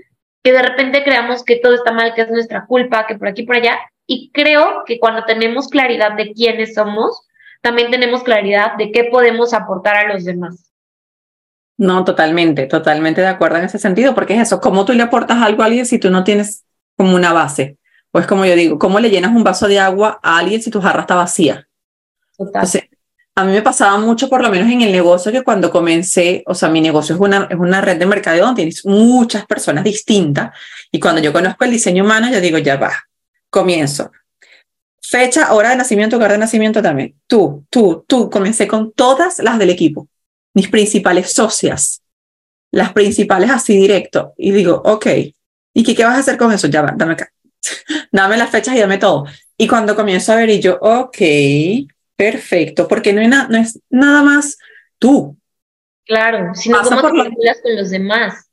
[0.43, 3.43] que de repente creamos que todo está mal, que es nuestra culpa, que por aquí,
[3.43, 3.77] por allá.
[4.07, 7.29] Y creo que cuando tenemos claridad de quiénes somos,
[7.61, 10.73] también tenemos claridad de qué podemos aportar a los demás.
[11.77, 15.43] No, totalmente, totalmente de acuerdo en ese sentido, porque es eso, ¿cómo tú le aportas
[15.43, 16.65] algo a alguien si tú no tienes
[16.97, 17.77] como una base?
[18.13, 20.81] Pues como yo digo, ¿cómo le llenas un vaso de agua a alguien si tu
[20.81, 21.69] jarra está vacía?
[22.39, 22.67] Total
[23.39, 26.57] a mí me pasaba mucho, por lo menos en el negocio, que cuando comencé, o
[26.57, 30.51] sea, mi negocio es una, es una red de mercadeo donde tienes muchas personas distintas.
[30.91, 32.93] Y cuando yo conozco el diseño humano, yo digo, ya va,
[33.49, 34.11] comienzo.
[35.01, 37.15] Fecha, hora de nacimiento, lugar de nacimiento también.
[37.29, 38.29] Tú, tú, tú.
[38.29, 40.09] Comencé con todas las del equipo,
[40.53, 42.03] mis principales socias,
[42.73, 44.35] las principales así directo.
[44.37, 45.07] Y digo, ok,
[45.75, 46.67] ¿y qué, qué vas a hacer con eso?
[46.67, 47.31] Ya va, dame acá.
[48.11, 49.27] dame las fechas y dame todo.
[49.57, 51.19] Y cuando comienzo a ver, y yo, ok,
[52.19, 54.59] Perfecto, porque no, no es nada más
[54.99, 55.39] tú.
[56.05, 58.51] Claro, sino cómo te vinculas con los demás.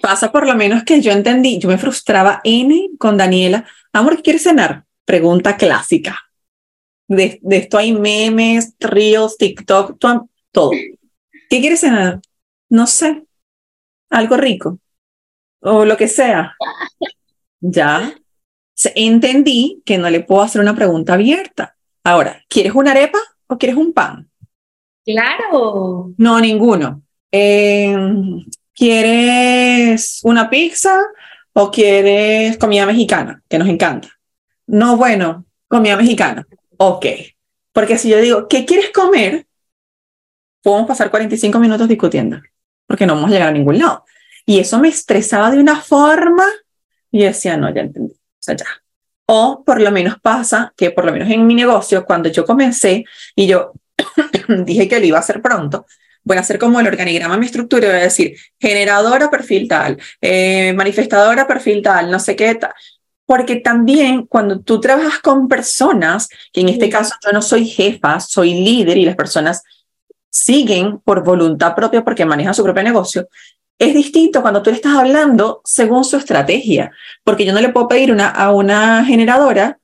[0.00, 3.66] Pasa por lo menos que yo entendí, yo me frustraba N con Daniela.
[3.92, 4.84] Amor, ¿qué quieres cenar?
[5.04, 6.16] Pregunta clásica.
[7.08, 10.70] De, de esto hay memes, reels, TikTok, todo.
[10.70, 12.20] ¿Qué quieres cenar?
[12.68, 13.24] No sé.
[14.10, 14.78] Algo rico.
[15.60, 16.54] O lo que sea.
[17.58, 18.14] Ya.
[18.94, 21.74] Entendí que no le puedo hacer una pregunta abierta
[22.08, 23.18] Ahora, ¿quieres una arepa
[23.48, 24.30] o quieres un pan?
[25.04, 26.14] Claro.
[26.16, 27.02] No, ninguno.
[27.30, 27.94] Eh,
[28.74, 31.02] ¿Quieres una pizza
[31.52, 34.08] o quieres comida mexicana, que nos encanta?
[34.66, 36.48] No, bueno, comida mexicana.
[36.78, 37.04] Ok.
[37.74, 39.46] Porque si yo digo, ¿qué quieres comer?
[40.62, 42.40] Podemos pasar 45 minutos discutiendo,
[42.86, 44.06] porque no vamos a llegar a ningún lado.
[44.46, 46.46] Y eso me estresaba de una forma
[47.10, 48.14] y decía, no, ya entendí.
[48.14, 48.64] O sea, ya,
[49.30, 53.04] o por lo menos pasa que por lo menos en mi negocio, cuando yo comencé
[53.36, 53.72] y yo
[54.64, 55.86] dije que lo iba a hacer pronto,
[56.24, 59.98] voy a hacer como el organigrama, mi estructura y voy a decir generadora perfil tal,
[60.22, 62.72] eh, manifestadora perfil tal, no sé qué tal.
[63.26, 68.20] Porque también cuando tú trabajas con personas, que en este caso yo no soy jefa,
[68.20, 69.62] soy líder y las personas
[70.30, 73.28] siguen por voluntad propia porque manejan su propio negocio,
[73.78, 76.90] es distinto cuando tú le estás hablando según su estrategia,
[77.22, 79.78] porque yo no le puedo pedir una, a una generadora,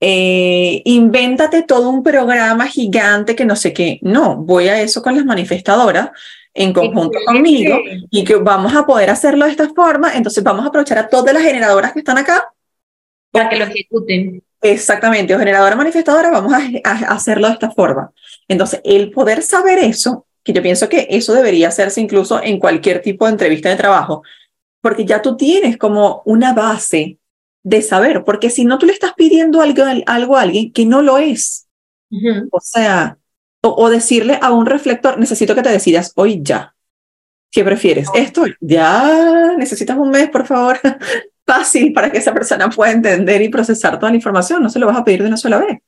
[0.00, 3.98] eh, invéntate todo un programa gigante que no sé qué.
[4.02, 6.10] No, voy a eso con las manifestadoras
[6.52, 7.78] en conjunto conmigo
[8.10, 10.14] y que vamos a poder hacerlo de esta forma.
[10.14, 12.52] Entonces vamos a aprovechar a todas las generadoras que están acá.
[13.30, 14.42] Para que lo ejecuten.
[14.62, 18.10] Exactamente, o generadora manifestadora, vamos a, a hacerlo de esta forma.
[18.48, 23.02] Entonces, el poder saber eso que yo pienso que eso debería hacerse incluso en cualquier
[23.02, 24.22] tipo de entrevista de trabajo,
[24.80, 27.18] porque ya tú tienes como una base
[27.64, 31.02] de saber, porque si no tú le estás pidiendo algo, algo a alguien que no
[31.02, 31.66] lo es,
[32.52, 33.18] o sea,
[33.60, 36.76] o, decirle a un reflector, necesito que te decidas hoy ya.
[37.50, 38.06] ¿Qué prefieres?
[38.14, 40.78] Esto, ya necesitas un mes, por favor,
[41.44, 44.86] fácil para que esa persona pueda entender y procesar toda la información, no se lo
[44.86, 45.80] vas a pedir de una sola vez.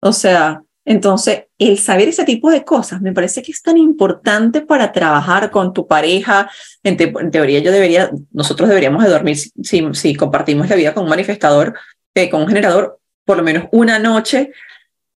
[0.00, 4.62] O sea, entonces, el saber ese tipo de cosas me parece que es tan importante
[4.62, 6.50] para trabajar con tu pareja.
[6.82, 6.96] En,
[7.30, 11.74] teoría, yo debería, nosotros deberíamos de dormir si, compartimos la vida con un manifestador,
[12.14, 14.52] eh, con un generador, por lo menos una noche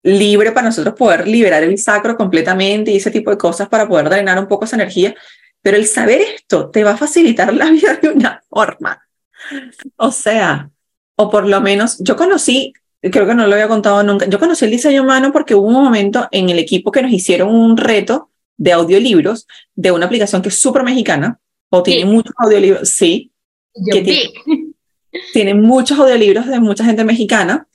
[0.02, 4.08] libre para nosotros poder liberar el sacro completamente y ese tipo de cosas para poder
[4.08, 5.14] drenar un poco esa energía.
[5.62, 9.06] Pero el saber esto te va a facilitar la vida de una forma.
[9.96, 10.70] O sea,
[11.16, 14.26] o por lo menos yo conocí creo que no lo había contado nunca.
[14.26, 17.54] Yo conocí el diseño humano porque hubo un momento en el equipo que nos hicieron
[17.54, 22.90] un reto de audiolibros de una aplicación que es súper mexicana, o tiene muchos audiolibros,
[22.90, 23.32] sí,
[25.32, 27.66] tiene, muchos audiolibros de mucha gente mexicana,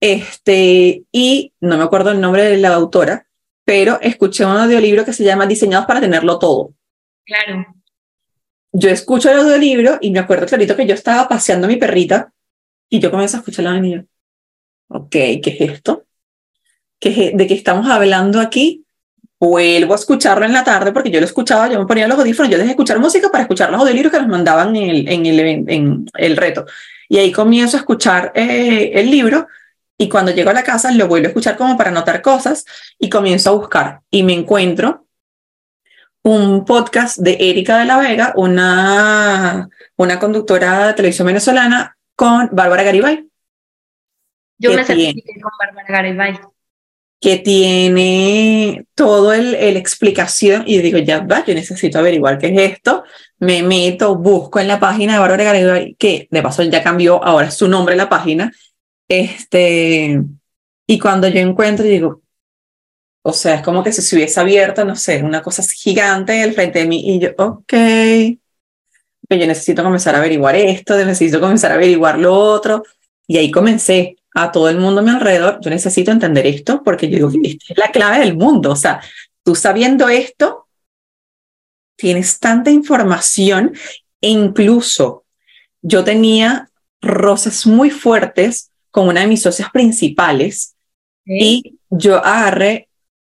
[0.00, 3.26] este, y no me acuerdo el nombre de la autora,
[3.66, 6.72] pero escuché un audiolibro que se llama Diseñados para tenerlo todo.
[7.26, 7.66] Claro.
[8.72, 12.32] Yo escucho el audiolibro y me acuerdo clarito que yo estaba paseando a mi perrita
[12.88, 14.06] y yo comienzo a escuchar la y
[14.92, 16.04] Ok, ¿qué es esto?
[16.98, 18.84] ¿Qué ¿De qué estamos hablando aquí?
[19.38, 22.50] Vuelvo a escucharlo en la tarde porque yo lo escuchaba, yo me ponía los audífonos,
[22.50, 25.26] yo dejé de escuchar música para escuchar los audiolibros que nos mandaban en el, en
[25.26, 26.66] el, en el reto.
[27.08, 29.46] Y ahí comienzo a escuchar eh, el libro
[29.96, 32.64] y cuando llego a la casa lo vuelvo a escuchar como para anotar cosas
[32.98, 35.06] y comienzo a buscar y me encuentro
[36.22, 42.82] un podcast de Erika de la Vega, una, una conductora de televisión venezolana con Bárbara
[42.82, 43.29] Garibay.
[44.60, 46.38] Yo me certifiqué con Bárbara Garibay.
[47.20, 52.72] que tiene todo el, el explicación y digo, ya va, yo necesito averiguar qué es
[52.72, 53.04] esto,
[53.38, 57.50] me meto, busco en la página de Bárbara Garay, que de paso ya cambió, ahora
[57.50, 58.50] su nombre en la página,
[59.06, 60.22] este,
[60.86, 62.22] y cuando yo encuentro, digo,
[63.22, 66.54] o sea, es como que si se hubiese abierto, no sé, una cosa gigante al
[66.54, 67.74] frente de mí y yo, ok,
[69.28, 72.82] yo necesito comenzar a averiguar esto, necesito comenzar a averiguar lo otro,
[73.26, 77.08] y ahí comencé a todo el mundo a mi alrededor, yo necesito entender esto porque
[77.08, 78.70] yo digo, esta es la clave del mundo.
[78.70, 79.00] O sea,
[79.44, 80.68] tú sabiendo esto,
[81.96, 83.72] tienes tanta información
[84.20, 85.24] e incluso
[85.82, 90.74] yo tenía roces muy fuertes con una de mis socias principales
[91.24, 92.88] y yo agarré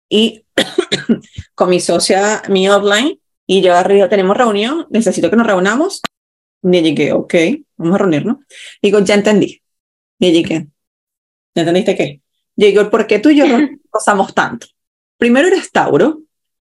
[0.10, 0.46] y
[1.56, 6.02] con mi socia, mi offline, y yo agarré, tenemos reunión, necesito que nos reunamos.
[6.64, 7.34] Y llegué, ok,
[7.78, 8.38] vamos a reunirnos.
[8.82, 9.62] Digo, ya entendí.
[10.20, 10.68] Y llegué,
[11.56, 12.22] ¿Entendiste qué?
[12.56, 14.68] Yo digo, ¿por qué tú y yo nos gozamos tanto?
[15.18, 16.22] Primero eres Tauro,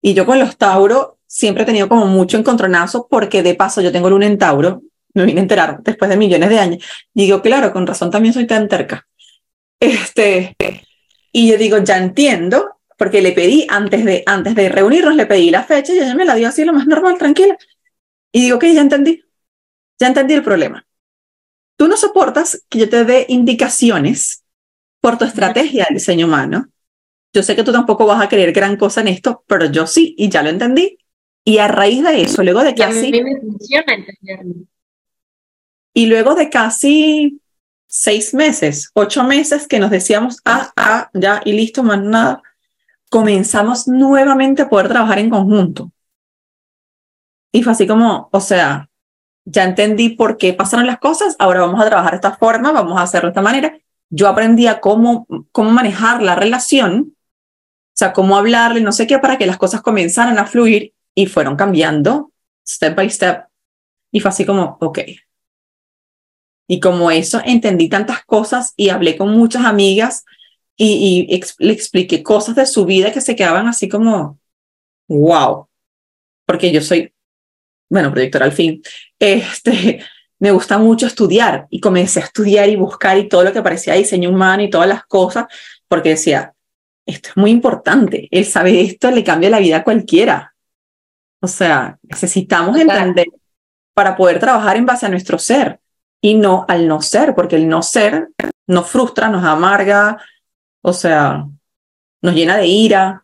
[0.01, 3.91] y yo con los Tauro siempre he tenido como mucho encontronazo, porque de paso yo
[3.91, 6.83] tengo luna en Tauro, me vine a enterar después de millones de años.
[7.13, 9.07] Y digo, claro, con razón también soy tan terca.
[9.79, 10.55] Este,
[11.31, 15.49] y yo digo, ya entiendo, porque le pedí antes de, antes de reunirnos, le pedí
[15.49, 17.57] la fecha y ella me la dio así lo más normal, tranquila.
[18.31, 19.23] Y digo, que ya entendí,
[19.99, 20.85] ya entendí el problema.
[21.77, 24.42] Tú no soportas que yo te dé indicaciones
[25.03, 26.69] por tu estrategia de diseño humano.
[27.33, 30.15] Yo sé que tú tampoco vas a querer gran cosa en esto, pero yo sí,
[30.17, 30.97] y ya lo entendí.
[31.43, 33.09] Y a raíz de eso, luego de casi...
[33.09, 34.65] A mí me funciona entenderlo.
[35.93, 37.41] Y luego de casi
[37.85, 42.41] seis meses, ocho meses que nos decíamos, ah, ah, ya, y listo, más nada,
[43.09, 45.91] comenzamos nuevamente a poder trabajar en conjunto.
[47.51, 48.89] Y fue así como, o sea,
[49.43, 52.97] ya entendí por qué pasaron las cosas, ahora vamos a trabajar de esta forma, vamos
[52.97, 53.77] a hacerlo de esta manera,
[54.15, 59.17] yo aprendí a cómo, cómo manejar la relación, o sea, cómo hablarle, no sé qué,
[59.17, 62.31] para que las cosas comenzaran a fluir y fueron cambiando
[62.63, 63.45] step by step.
[64.11, 64.99] Y fue así como, ok.
[66.67, 70.25] Y como eso, entendí tantas cosas y hablé con muchas amigas
[70.77, 74.39] y, y le expliqué cosas de su vida que se quedaban así como,
[75.07, 75.67] wow.
[76.45, 77.11] Porque yo soy,
[77.89, 78.83] bueno, proyector al fin,
[79.17, 80.05] este,
[80.43, 83.93] me gusta mucho estudiar y comencé a estudiar y buscar y todo lo que parecía
[83.93, 85.45] diseño humano y todas las cosas,
[85.87, 86.53] porque decía,
[87.05, 90.53] esto es muy importante, el saber esto le cambia la vida a cualquiera.
[91.39, 93.27] O sea, necesitamos entender
[93.93, 95.79] para poder trabajar en base a nuestro ser
[96.19, 98.27] y no al no ser, porque el no ser
[98.67, 100.21] nos frustra, nos amarga,
[100.81, 101.47] o sea,
[102.21, 103.22] nos llena de ira,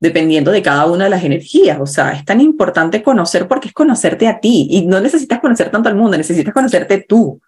[0.00, 1.78] dependiendo de cada una de las energías.
[1.80, 5.70] O sea, es tan importante conocer porque es conocerte a ti y no necesitas conocer
[5.70, 7.40] tanto al mundo, necesitas conocerte tú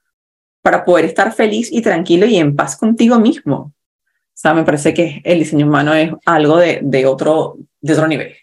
[0.62, 3.56] para poder estar feliz y tranquilo y en paz contigo mismo.
[3.56, 8.36] O sea, me parece que el diseño humano es algo de, otro, de otro nivel.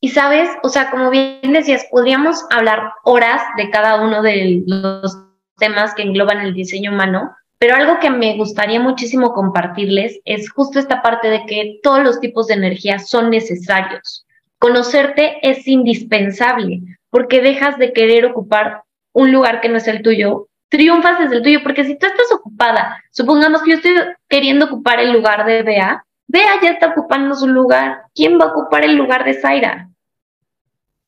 [0.00, 5.16] Y sabes, o sea, como bien decías, podríamos hablar horas de cada uno de los
[5.58, 10.80] temas que engloban el diseño humano, pero algo que me gustaría muchísimo compartirles es justo
[10.80, 14.26] esta parte de que todos los tipos de energía son necesarios.
[14.58, 20.48] Conocerte es indispensable porque dejas de querer ocupar un lugar que no es el tuyo,
[20.70, 23.94] triunfas desde el tuyo, porque si tú estás ocupada, supongamos que yo estoy
[24.28, 28.48] queriendo ocupar el lugar de Bea, Bea ya está ocupando su lugar, ¿quién va a
[28.48, 29.88] ocupar el lugar de Zaira?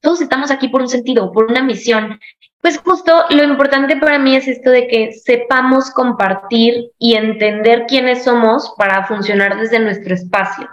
[0.00, 2.20] Todos estamos aquí por un sentido, por una misión.
[2.64, 8.24] Pues justo lo importante para mí es esto de que sepamos compartir y entender quiénes
[8.24, 10.70] somos para funcionar desde nuestro espacio,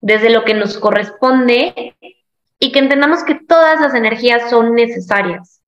[0.00, 1.94] desde lo que nos corresponde
[2.58, 5.62] y que entendamos que todas las energías son necesarias.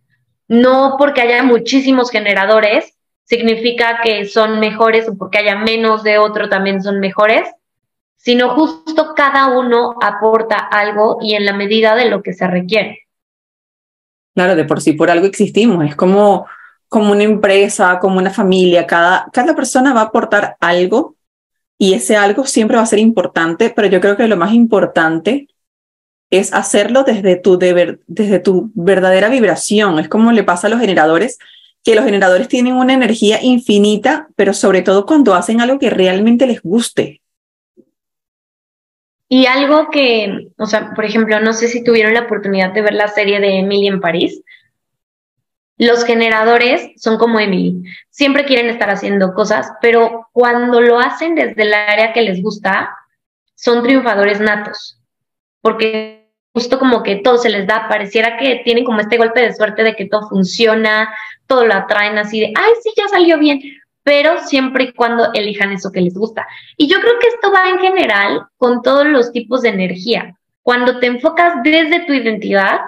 [0.48, 6.48] No porque haya muchísimos generadores significa que son mejores o porque haya menos de otro
[6.48, 7.48] también son mejores,
[8.16, 13.03] sino justo cada uno aporta algo y en la medida de lo que se requiere.
[14.35, 16.47] Claro, de por sí por algo existimos, es como,
[16.88, 21.16] como una empresa, como una familia, cada, cada persona va a aportar algo
[21.79, 25.49] y ese algo siempre va a ser importante, pero yo creo que lo más importante
[26.31, 29.99] es hacerlo desde tu, desde tu verdadera vibración.
[29.99, 31.38] Es como le pasa a los generadores,
[31.85, 36.46] que los generadores tienen una energía infinita, pero sobre todo cuando hacen algo que realmente
[36.46, 37.21] les guste.
[39.35, 42.93] Y algo que, o sea, por ejemplo, no sé si tuvieron la oportunidad de ver
[42.93, 44.43] la serie de Emily en París.
[45.79, 51.63] Los generadores son como Emily, siempre quieren estar haciendo cosas, pero cuando lo hacen desde
[51.63, 52.95] el área que les gusta,
[53.55, 55.01] son triunfadores natos,
[55.63, 59.55] porque justo como que todo se les da, pareciera que tienen como este golpe de
[59.55, 61.09] suerte de que todo funciona,
[61.47, 63.63] todo lo atraen así de, ay, sí, ya salió bien,
[64.03, 66.46] pero siempre y cuando elijan eso que les gusta.
[66.77, 70.37] Y yo creo que esto va en general con todos los tipos de energía.
[70.63, 72.81] Cuando te enfocas desde tu identidad,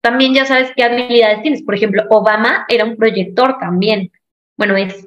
[0.00, 1.62] también ya sabes qué habilidades tienes.
[1.62, 4.10] Por ejemplo, Obama era un proyector también.
[4.56, 5.06] Bueno, es.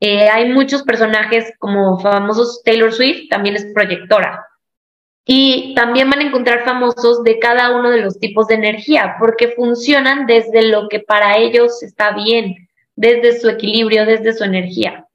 [0.00, 4.44] Eh, hay muchos personajes como famosos Taylor Swift, también es proyectora.
[5.24, 9.48] Y también van a encontrar famosos de cada uno de los tipos de energía, porque
[9.48, 12.68] funcionan desde lo que para ellos está bien,
[13.02, 15.08] desde su equilibrio, desde su energía.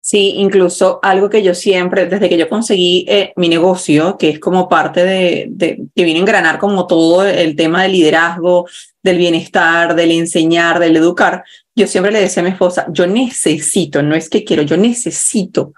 [0.00, 4.38] Sí, incluso algo que yo siempre, desde que yo conseguí eh, mi negocio, que es
[4.38, 8.66] como parte de, de, que viene a engranar como todo el tema del liderazgo,
[9.02, 11.42] del bienestar, del enseñar, del educar,
[11.74, 15.72] yo siempre le decía a mi esposa, yo necesito, no es que quiero, yo necesito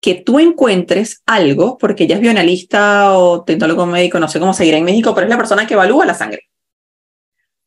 [0.00, 4.74] que tú encuentres algo, porque ella es bioanalista o tentólogo médico, no sé cómo seguir
[4.74, 6.42] en México, pero es la persona que evalúa la sangre.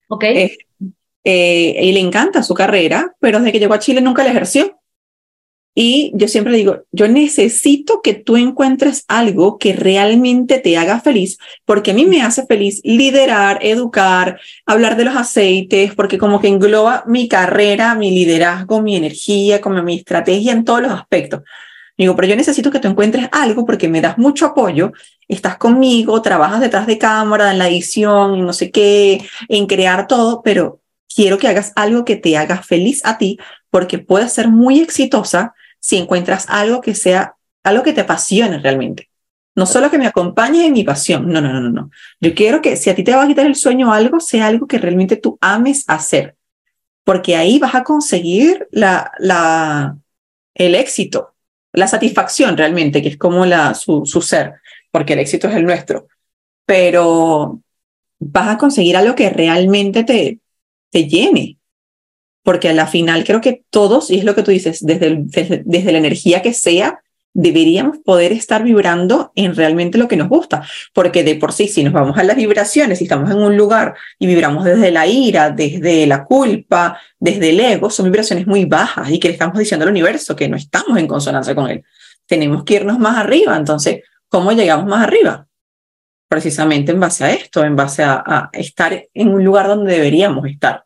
[0.08, 0.24] Ok.
[0.24, 0.58] Eh,
[1.24, 4.78] eh, y le encanta su carrera, pero desde que llegó a Chile nunca la ejerció.
[5.74, 11.38] Y yo siempre digo, yo necesito que tú encuentres algo que realmente te haga feliz,
[11.64, 16.50] porque a mí me hace feliz liderar, educar, hablar de los aceites, porque como que
[16.50, 21.42] engloba mi carrera, mi liderazgo, mi energía, como mi estrategia en todos los aspectos.
[21.98, 24.92] Digo, pero yo necesito que tú encuentres algo porque me das mucho apoyo,
[25.28, 30.42] estás conmigo, trabajas detrás de cámara, en la edición, no sé qué, en crear todo,
[30.42, 30.81] pero
[31.16, 33.38] quiero que hagas algo que te haga feliz a ti
[33.70, 39.10] porque puedes ser muy exitosa si encuentras algo que sea, algo que te apasione realmente.
[39.56, 41.90] No solo que me acompañe en mi pasión, no, no, no, no.
[42.20, 44.68] Yo quiero que si a ti te va a quitar el sueño algo, sea algo
[44.68, 46.36] que realmente tú ames hacer,
[47.04, 49.98] porque ahí vas a conseguir la, la,
[50.54, 51.32] el éxito
[51.74, 54.56] la satisfacción realmente, que es como la, su, su ser,
[54.92, 56.08] porque el éxito es el nuestro,
[56.66, 57.62] pero
[58.20, 60.40] vas a conseguir algo que realmente te,
[60.92, 61.58] te llene,
[62.44, 65.64] porque a la final creo que todos, y es lo que tú dices, desde, desde,
[65.66, 67.02] desde la energía que sea,
[67.34, 70.64] deberíamos poder estar vibrando en realmente lo que nos gusta,
[70.94, 73.96] porque de por sí, si nos vamos a las vibraciones, si estamos en un lugar
[74.20, 79.10] y vibramos desde la ira, desde la culpa, desde el ego, son vibraciones muy bajas
[79.10, 81.84] y que le estamos diciendo al universo que no estamos en consonancia con él.
[82.26, 85.48] Tenemos que irnos más arriba, entonces, ¿cómo llegamos más arriba?
[86.32, 90.86] Precisamente en base a esto, en base a, estar en un lugar donde deberíamos estar.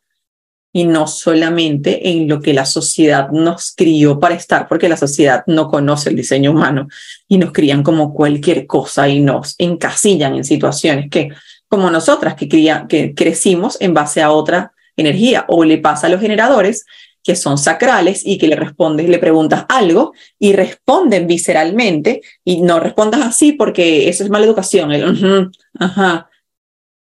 [0.74, 5.44] Y no solamente en lo que la sociedad nos crió para estar, porque la sociedad
[5.46, 6.88] no conoce el diseño humano
[7.28, 11.30] y nos crían como cualquier cosa y nos encasillan en situaciones que,
[11.68, 16.88] como nosotras, que crecimos en base a otra energía, o le pasa a los generadores
[17.26, 22.80] que son sacrales y que le respondes, le preguntas algo y responden visceralmente y no
[22.80, 25.52] respondas así porque eso es mala educación.
[25.80, 26.30] Ajá,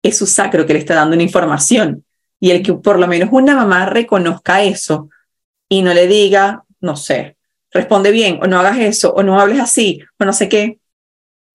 [0.02, 2.04] es su sacro que le está dando una información
[2.38, 5.08] y el que por lo menos una mamá reconozca eso
[5.66, 7.38] y no le diga, no sé,
[7.70, 10.78] responde bien o no hagas eso o no hables así o no sé qué,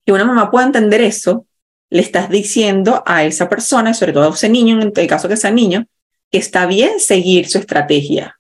[0.04, 1.46] que una mamá pueda entender eso,
[1.92, 5.38] le estás diciendo a esa persona, sobre todo a ese niño, en el caso que
[5.38, 5.86] sea niño,
[6.32, 8.38] que está bien seguir su estrategia.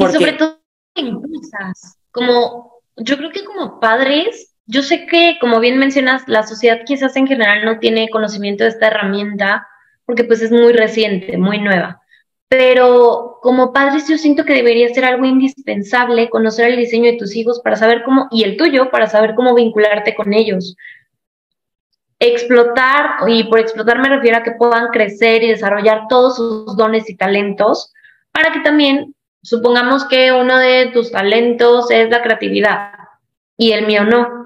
[0.00, 0.16] Porque...
[0.16, 0.60] Y sobre todo
[0.94, 6.80] impulsas, como yo creo que como padres, yo sé que como bien mencionas, la sociedad
[6.84, 9.66] quizás en general no tiene conocimiento de esta herramienta
[10.04, 12.00] porque pues es muy reciente, muy nueva.
[12.48, 17.36] Pero como padres yo siento que debería ser algo indispensable conocer el diseño de tus
[17.36, 20.74] hijos para saber cómo, y el tuyo, para saber cómo vincularte con ellos.
[22.18, 27.08] Explotar, y por explotar me refiero a que puedan crecer y desarrollar todos sus dones
[27.08, 27.92] y talentos,
[28.32, 32.92] para que también, supongamos que uno de tus talentos es la creatividad
[33.56, 34.40] y el mío no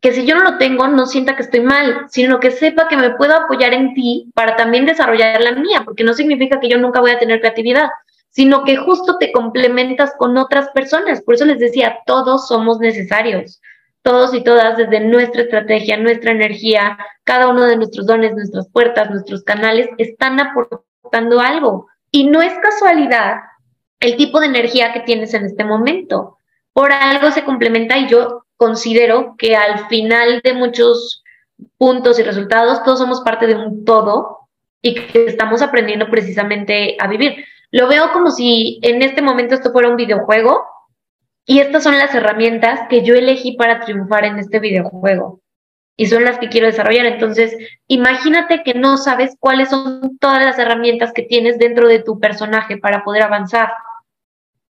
[0.00, 2.96] que si yo no lo tengo, no sienta que estoy mal, sino que sepa que
[2.96, 6.78] me puedo apoyar en ti para también desarrollar la mía, porque no significa que yo
[6.78, 7.90] nunca voy a tener creatividad,
[8.30, 11.20] sino que justo te complementas con otras personas.
[11.22, 13.60] Por eso les decía, todos somos necesarios,
[14.02, 19.10] todos y todas, desde nuestra estrategia, nuestra energía, cada uno de nuestros dones, nuestras puertas,
[19.10, 21.88] nuestros canales, están aportando algo.
[22.10, 23.34] Y no es casualidad
[24.00, 26.38] el tipo de energía que tienes en este momento.
[26.72, 31.22] Por algo se complementa y yo considero que al final de muchos
[31.76, 34.48] puntos y resultados, todos somos parte de un todo
[34.82, 37.44] y que estamos aprendiendo precisamente a vivir.
[37.70, 40.64] Lo veo como si en este momento esto fuera un videojuego
[41.46, 45.40] y estas son las herramientas que yo elegí para triunfar en este videojuego
[45.96, 47.04] y son las que quiero desarrollar.
[47.04, 47.54] Entonces,
[47.86, 52.78] imagínate que no sabes cuáles son todas las herramientas que tienes dentro de tu personaje
[52.78, 53.70] para poder avanzar.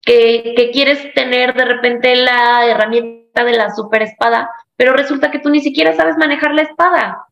[0.07, 5.40] Que, que quieres tener de repente la herramienta de la super espada, pero resulta que
[5.40, 7.26] tú ni siquiera sabes manejar la espada.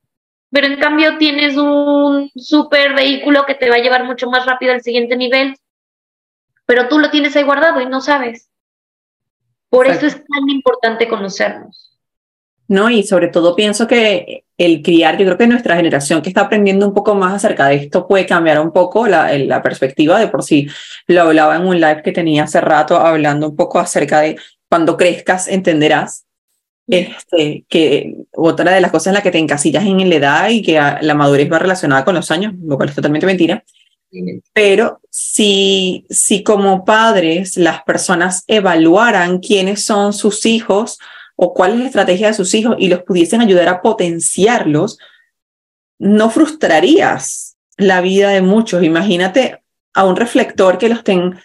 [0.51, 4.73] Pero en cambio tienes un super vehículo que te va a llevar mucho más rápido
[4.73, 5.57] al siguiente nivel.
[6.67, 8.51] pero tú lo tienes ahí guardado y no sabes.
[9.69, 11.95] Por eso es tan importante conocernos.
[12.69, 12.91] ¿no?
[12.91, 16.87] Y sobre todo pienso que el criar, yo creo que nuestra generación que está aprendiendo
[16.87, 20.43] un poco más acerca de esto puede cambiar un poco la, la perspectiva de por
[20.45, 20.69] sí.
[21.07, 24.37] Lo hablaba en un live que tenía hace rato hablando un poco acerca de
[24.69, 26.25] cuando crezcas entenderás
[26.87, 30.63] este, que otra de las cosas en la que te encasillas en la edad y
[30.63, 33.65] que la madurez va relacionada con los años, lo cual es totalmente mentira.
[34.53, 40.99] Pero si, si como padres las personas evaluaran quiénes son sus hijos,
[41.37, 44.99] o cuál es la estrategia de sus hijos y los pudiesen ayudar a potenciarlos,
[45.99, 48.83] no frustrarías la vida de muchos.
[48.83, 49.63] Imagínate
[49.95, 51.39] a un reflector que lo estén,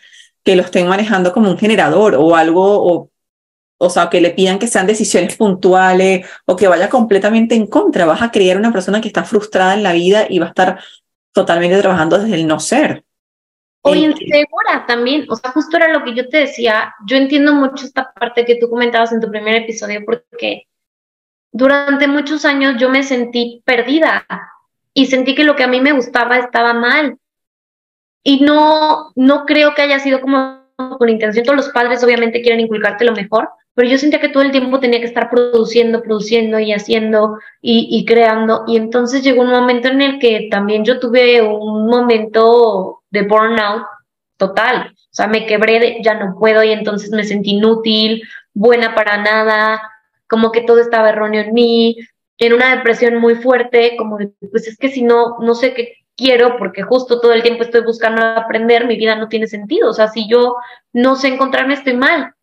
[0.43, 3.09] que lo estén manejando como un generador o algo, o,
[3.77, 8.05] o sea, que le pidan que sean decisiones puntuales o que vaya completamente en contra.
[8.05, 10.79] Vas a crear una persona que está frustrada en la vida y va a estar
[11.33, 13.05] totalmente trabajando desde el no ser.
[13.81, 17.85] O insegura también, o sea, justo era lo que yo te decía, yo entiendo mucho
[17.85, 20.67] esta parte que tú comentabas en tu primer episodio porque
[21.51, 24.25] durante muchos años yo me sentí perdida
[24.93, 27.17] y sentí que lo que a mí me gustaba estaba mal.
[28.21, 30.59] Y no, no creo que haya sido como
[30.97, 33.49] con intención, todos los padres obviamente quieren inculcarte lo mejor,
[33.79, 38.03] pero yo sentía que todo el tiempo tenía que estar produciendo, produciendo y haciendo y,
[38.03, 38.65] creando.
[38.67, 43.85] Y entonces llegó un momento en el que también yo tuve un momento de burnout
[44.35, 44.91] total.
[44.93, 48.23] O sea, me quebré, ya no puedo y entonces me sentí inútil,
[48.53, 49.81] buena para nada,
[50.27, 51.95] como que todo estaba erróneo en mí,
[52.37, 55.93] en una depresión muy fuerte, como de, pues es que si no, no sé qué
[56.17, 59.89] quiero porque justo todo el tiempo estoy buscando aprender, mi vida no tiene sentido.
[59.89, 60.57] O sea, si yo
[60.91, 62.33] no sé encontrarme, estoy mal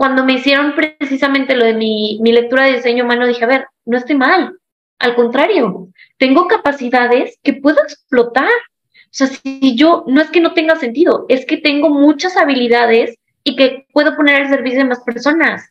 [0.00, 3.66] cuando me hicieron precisamente lo de mi, mi lectura de diseño humano, dije, a ver,
[3.84, 4.56] no estoy mal,
[4.98, 8.48] al contrario, tengo capacidades que puedo explotar.
[8.48, 13.18] O sea, si yo, no es que no tenga sentido, es que tengo muchas habilidades
[13.44, 15.70] y que puedo poner al servicio de más personas.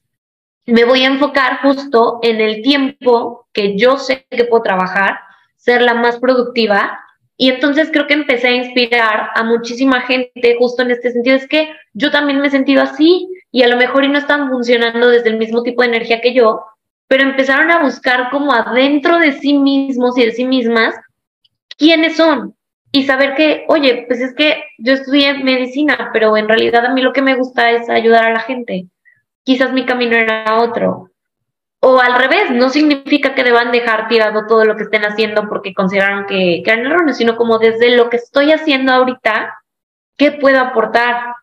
[0.68, 5.22] Me voy a enfocar justo en el tiempo que yo sé que puedo trabajar,
[5.56, 7.00] ser la más productiva.
[7.36, 11.36] Y entonces creo que empecé a inspirar a muchísima gente justo en este sentido.
[11.36, 14.50] Es que yo también me he sentido así y a lo mejor y no están
[14.50, 16.66] funcionando desde el mismo tipo de energía que yo,
[17.08, 20.96] pero empezaron a buscar como adentro de sí mismos y de sí mismas
[21.78, 22.56] quiénes son
[22.92, 27.02] y saber que, oye, pues es que yo estudié medicina, pero en realidad a mí
[27.02, 28.88] lo que me gusta es ayudar a la gente.
[29.44, 31.10] Quizás mi camino era otro.
[31.82, 35.74] O al revés, no significa que deban dejar tirado todo lo que estén haciendo porque
[35.74, 39.56] consideraron que, que eran erróneos, sino como desde lo que estoy haciendo ahorita,
[40.18, 41.36] ¿qué puedo aportar?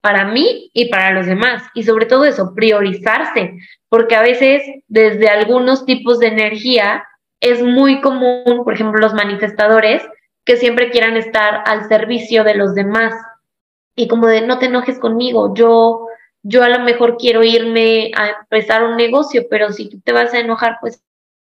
[0.00, 1.62] Para mí y para los demás.
[1.74, 7.04] Y sobre todo eso, priorizarse, porque a veces desde algunos tipos de energía
[7.40, 10.02] es muy común, por ejemplo, los manifestadores,
[10.44, 13.14] que siempre quieran estar al servicio de los demás.
[13.94, 16.06] Y como de no te enojes conmigo, yo,
[16.42, 20.32] yo a lo mejor quiero irme a empezar un negocio, pero si tú te vas
[20.32, 21.02] a enojar, pues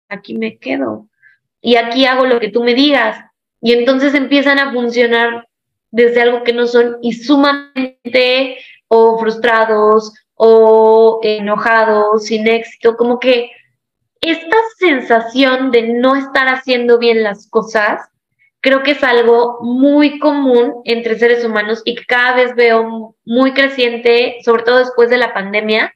[0.08, 1.06] aquí me quedo.
[1.60, 3.24] Y aquí hago lo que tú me digas.
[3.60, 5.46] Y entonces empiezan a funcionar
[5.92, 13.50] desde algo que no son y sumamente o frustrados o enojados, sin éxito, como que
[14.20, 18.00] esta sensación de no estar haciendo bien las cosas,
[18.60, 23.52] creo que es algo muy común entre seres humanos y que cada vez veo muy
[23.52, 25.92] creciente, sobre todo después de la pandemia,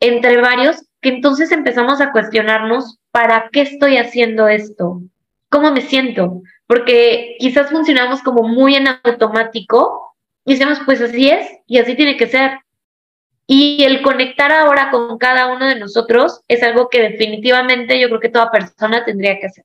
[0.00, 5.00] entre varios, que entonces empezamos a cuestionarnos, ¿para qué estoy haciendo esto?
[5.48, 6.42] ¿Cómo me siento?
[6.68, 10.14] Porque quizás funcionamos como muy en automático
[10.44, 12.58] y decimos, pues así es y así tiene que ser.
[13.46, 18.20] Y el conectar ahora con cada uno de nosotros es algo que definitivamente yo creo
[18.20, 19.64] que toda persona tendría que hacer.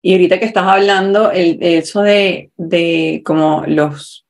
[0.00, 4.24] Y ahorita que estás hablando, el, eso de, de como los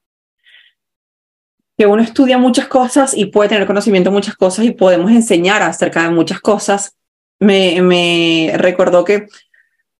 [1.78, 5.62] que uno estudia muchas cosas y puede tener conocimiento de muchas cosas y podemos enseñar
[5.62, 6.96] acerca de muchas cosas,
[7.38, 9.26] me, me recordó que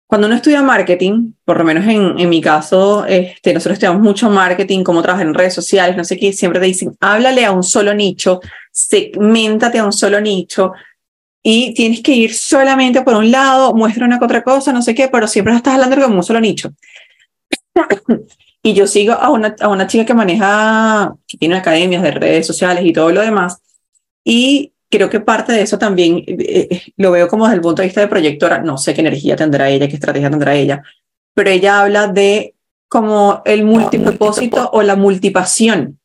[0.07, 4.30] cuando uno estudia marketing, por lo menos en, en mi caso, este, nosotros estudiamos mucho
[4.30, 7.64] marketing, cómo trabajar en redes sociales, no sé qué, siempre te dicen, háblale a un
[7.64, 8.40] solo nicho,
[8.70, 10.72] segmentate a un solo nicho
[11.42, 14.94] y tienes que ir solamente por un lado, muestra una que otra cosa, no sé
[14.94, 16.72] qué, pero siempre estás hablando de un solo nicho.
[18.62, 22.46] y yo sigo a una, a una chica que maneja, que tiene academias de redes
[22.46, 23.61] sociales y todo lo demás,
[24.24, 27.82] y creo que parte de eso también eh, eh, lo veo como desde el punto
[27.82, 30.82] de vista de proyectora, no sé qué energía tendrá ella, qué estrategia tendrá ella,
[31.34, 32.55] pero ella habla de
[32.89, 35.99] como el multipropósito o la multipasión.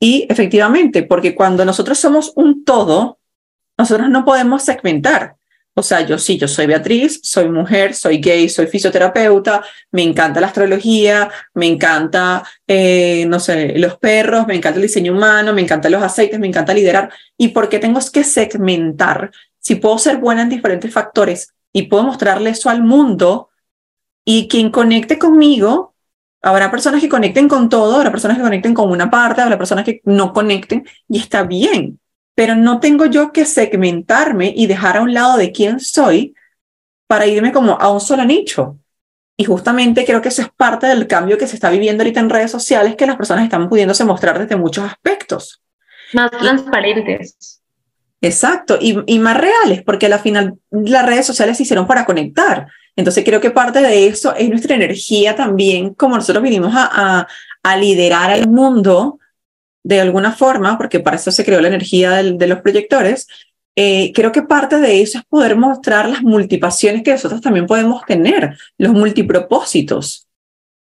[0.00, 3.18] Y efectivamente, porque cuando nosotros somos un todo,
[3.76, 5.37] nosotros no podemos segmentar.
[5.78, 9.62] O sea, yo sí, yo soy Beatriz, soy mujer, soy gay, soy fisioterapeuta,
[9.92, 15.12] me encanta la astrología, me encanta, eh, no sé, los perros, me encanta el diseño
[15.12, 17.12] humano, me encantan los aceites, me encanta liderar.
[17.36, 19.30] ¿Y por qué tengo que segmentar?
[19.60, 23.50] Si puedo ser buena en diferentes factores y puedo mostrarle eso al mundo
[24.24, 25.94] y quien conecte conmigo,
[26.42, 29.84] habrá personas que conecten con todo, habrá personas que conecten con una parte, habrá personas
[29.84, 32.00] que no conecten y está bien
[32.38, 36.36] pero no tengo yo que segmentarme y dejar a un lado de quién soy
[37.08, 38.78] para irme como a un solo nicho.
[39.36, 42.30] Y justamente creo que eso es parte del cambio que se está viviendo ahorita en
[42.30, 45.60] redes sociales, que las personas están pudiéndose mostrar desde muchos aspectos.
[46.12, 47.60] Más transparentes.
[48.20, 52.68] Exacto, y, y más reales, porque al final las redes sociales se hicieron para conectar.
[52.94, 57.26] Entonces creo que parte de eso es nuestra energía también, como nosotros vinimos a, a,
[57.64, 59.18] a liderar al mundo,
[59.82, 63.26] de alguna forma, porque para eso se creó la energía de los proyectores,
[63.76, 68.04] eh, creo que parte de eso es poder mostrar las multipasiones que nosotros también podemos
[68.06, 70.26] tener, los multipropósitos,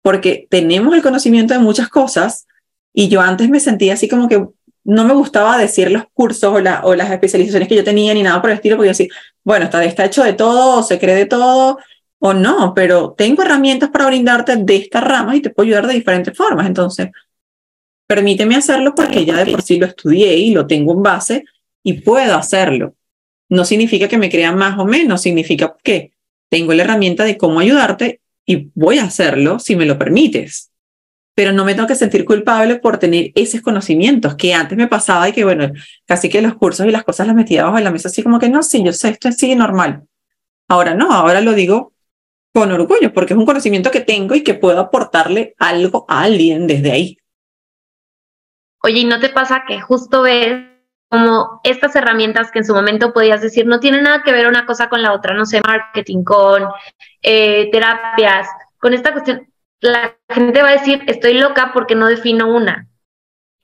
[0.02, 2.46] porque tenemos el conocimiento de muchas cosas
[2.94, 4.46] y yo antes me sentía así como que
[4.82, 8.40] no me gustaba decir los cursos o, o las especializaciones que yo tenía ni nada
[8.40, 9.08] por el estilo, porque yo decía,
[9.44, 11.78] bueno, está, está hecho de todo, o se cree de todo,
[12.18, 15.94] o no, pero tengo herramientas para brindarte de estas ramas y te puedo ayudar de
[15.94, 16.66] diferentes formas.
[16.66, 17.08] Entonces,
[18.10, 21.44] Permíteme hacerlo porque ya de por sí lo estudié y lo tengo en base
[21.80, 22.96] y puedo hacerlo.
[23.48, 26.10] No significa que me crean más o menos, significa que
[26.48, 30.72] tengo la herramienta de cómo ayudarte y voy a hacerlo si me lo permites.
[31.36, 35.28] Pero no me tengo que sentir culpable por tener esos conocimientos que antes me pasaba
[35.28, 35.70] y que, bueno,
[36.04, 38.40] casi que los cursos y las cosas las metía abajo de la mesa así como
[38.40, 40.02] que no, sí, yo sé, esto es así normal.
[40.66, 41.92] Ahora no, ahora lo digo
[42.52, 46.66] con orgullo porque es un conocimiento que tengo y que puedo aportarle algo a alguien
[46.66, 47.19] desde ahí.
[48.82, 50.66] Oye, ¿y no te pasa que justo ves
[51.10, 54.64] como estas herramientas que en su momento podías decir no tienen nada que ver una
[54.64, 56.68] cosa con la otra, no sé, marketing, con
[57.20, 62.54] eh, terapias, con esta cuestión, la gente va a decir estoy loca porque no defino
[62.54, 62.88] una.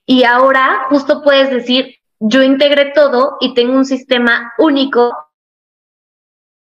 [0.04, 5.14] Y ahora justo puedes decir yo integré todo y tengo un sistema único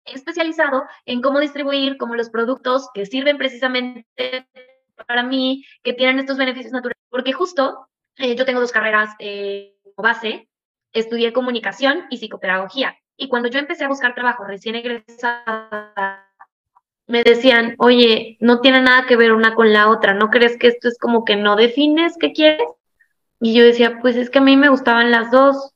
[0.04, 4.06] especializado en cómo distribuir, como los productos que sirven precisamente
[5.06, 7.88] para mí, que tienen estos beneficios naturales, porque justo
[8.18, 10.48] eh, yo tengo dos carreras eh, como base,
[10.92, 12.96] estudié comunicación y psicopedagogía.
[13.16, 16.26] Y cuando yo empecé a buscar trabajo recién egresada,
[17.06, 20.68] me decían, oye, no tiene nada que ver una con la otra, ¿no crees que
[20.68, 22.66] esto es como que no defines qué quieres?
[23.40, 25.72] Y yo decía, pues es que a mí me gustaban las dos,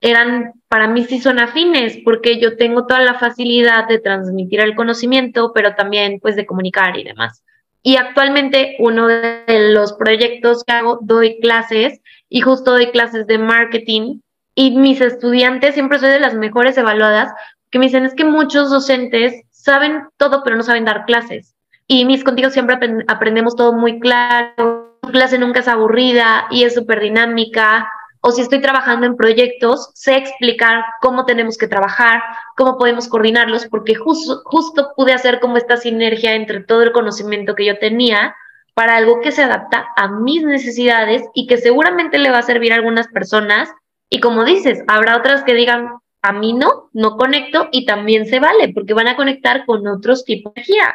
[0.00, 4.76] eran, para mí sí son afines, porque yo tengo toda la facilidad de transmitir el
[4.76, 7.42] conocimiento, pero también pues de comunicar y demás.
[7.88, 13.38] Y actualmente uno de los proyectos que hago, doy clases y justo doy clases de
[13.38, 14.20] marketing
[14.54, 17.32] y mis estudiantes siempre soy de las mejores evaluadas
[17.70, 21.54] que me dicen es que muchos docentes saben todo pero no saben dar clases.
[21.86, 22.78] Y mis contigo siempre
[23.08, 28.42] aprendemos todo muy claro, tu clase nunca es aburrida y es súper dinámica, o si
[28.42, 32.22] estoy trabajando en proyectos, sé explicar cómo tenemos que trabajar,
[32.56, 37.54] cómo podemos coordinarlos, porque justo, justo pude hacer como esta sinergia entre todo el conocimiento
[37.54, 38.34] que yo tenía
[38.74, 42.72] para algo que se adapta a mis necesidades y que seguramente le va a servir
[42.72, 43.68] a algunas personas.
[44.08, 45.90] Y como dices, habrá otras que digan,
[46.22, 50.24] a mí no, no conecto y también se vale, porque van a conectar con otros
[50.24, 50.94] tipos de energía.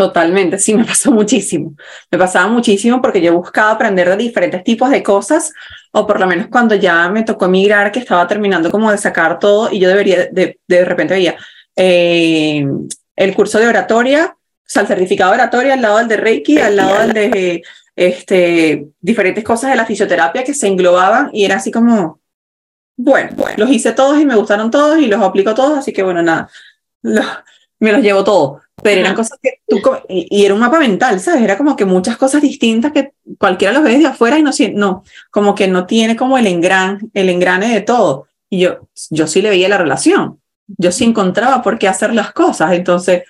[0.00, 1.74] Totalmente, sí, me pasó muchísimo.
[2.10, 5.52] Me pasaba muchísimo porque yo buscaba aprender de diferentes tipos de cosas,
[5.92, 9.38] o por lo menos cuando ya me tocó emigrar, que estaba terminando como de sacar
[9.38, 11.36] todo y yo debería, de, de repente veía
[11.76, 12.66] eh,
[13.14, 16.58] el curso de oratoria, o sea, el certificado de oratoria al lado del de Reiki,
[16.58, 17.62] al lado del de
[17.94, 22.22] este, diferentes cosas de la fisioterapia que se englobaban y era así como,
[22.96, 26.02] bueno, bueno, los hice todos y me gustaron todos y los aplico todos, así que
[26.02, 26.48] bueno, nada,
[27.80, 31.42] me los llevo todos pero eran cosas que tú, y, era un mapa mental, ¿sabes?
[31.42, 35.04] Era como que muchas cosas distintas que cualquiera los ve desde afuera y no, no
[35.30, 38.26] como que no tiene como el, engran, el engrane de todo.
[38.48, 42.32] Y yo, yo sí le veía la relación, yo sí encontraba por qué hacer las
[42.32, 43.24] cosas, entonces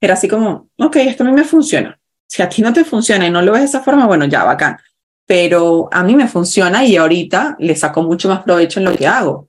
[0.00, 1.98] era así como, ok, esto a mí me funciona.
[2.26, 4.44] Si a ti no te funciona y no lo ves de esa forma, bueno, ya,
[4.44, 4.78] bacán.
[5.26, 9.06] Pero a mí me funciona y ahorita le saco mucho más provecho en lo que
[9.06, 9.48] hago.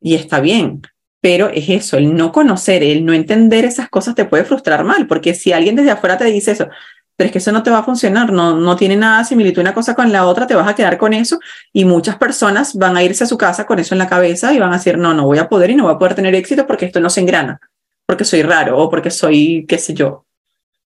[0.00, 0.82] Y está bien
[1.22, 5.06] pero es eso, el no conocer, el no entender esas cosas te puede frustrar mal,
[5.06, 6.68] porque si alguien desde afuera te dice eso,
[7.16, 9.60] pero es que eso no te va a funcionar, no, no tiene nada de similitud
[9.60, 11.38] una cosa con la otra, te vas a quedar con eso
[11.72, 14.58] y muchas personas van a irse a su casa con eso en la cabeza y
[14.58, 16.66] van a decir, no, no voy a poder y no voy a poder tener éxito
[16.66, 17.60] porque esto no se engrana,
[18.04, 20.08] porque soy raro o porque soy, qué sé yo.
[20.08, 20.26] O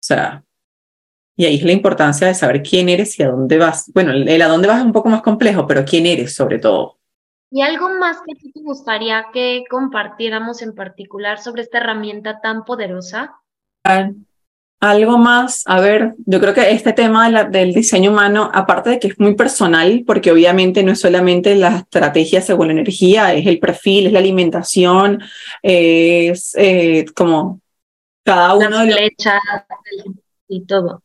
[0.02, 0.44] sea,
[1.38, 3.90] y ahí es la importancia de saber quién eres y a dónde vas.
[3.94, 6.97] Bueno, el a dónde vas es un poco más complejo, pero quién eres sobre todo.
[7.50, 13.38] ¿Y algo más que te gustaría que compartiéramos en particular sobre esta herramienta tan poderosa?
[14.80, 19.08] Algo más, a ver, yo creo que este tema del diseño humano, aparte de que
[19.08, 23.60] es muy personal, porque obviamente no es solamente la estrategia según la energía, es el
[23.60, 25.24] perfil, es la alimentación,
[25.64, 27.62] es eh, como
[28.24, 29.42] cada uno de flechas
[30.48, 31.02] y todo.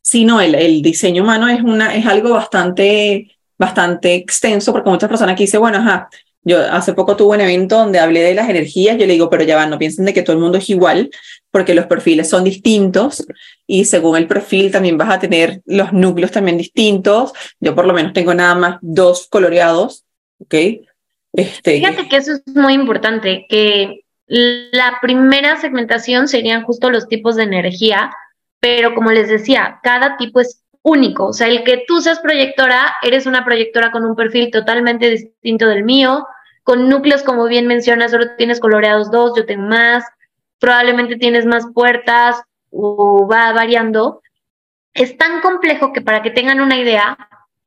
[0.00, 5.08] Sí, no, el, el diseño humano es, una, es algo bastante, bastante extenso, porque muchas
[5.08, 6.08] personas aquí dicen, bueno, ajá,
[6.46, 9.42] yo hace poco tuve un evento donde hablé de las energías, yo le digo, pero
[9.42, 11.10] ya van, no piensen de que todo el mundo es igual,
[11.50, 13.26] porque los perfiles son distintos
[13.66, 17.32] y según el perfil también vas a tener los núcleos también distintos.
[17.58, 20.04] Yo por lo menos tengo nada más dos coloreados,
[20.38, 20.54] ¿ok?
[21.32, 27.34] Este, Fíjate que eso es muy importante, que la primera segmentación serían justo los tipos
[27.34, 28.12] de energía,
[28.60, 31.26] pero como les decía, cada tipo es único.
[31.26, 35.66] O sea, el que tú seas proyectora, eres una proyectora con un perfil totalmente distinto
[35.66, 36.26] del mío,
[36.62, 40.04] con núcleos, como bien mencionas, solo tienes coloreados dos, yo tengo más,
[40.60, 44.22] probablemente tienes más puertas o va variando.
[44.94, 47.18] Es tan complejo que para que tengan una idea,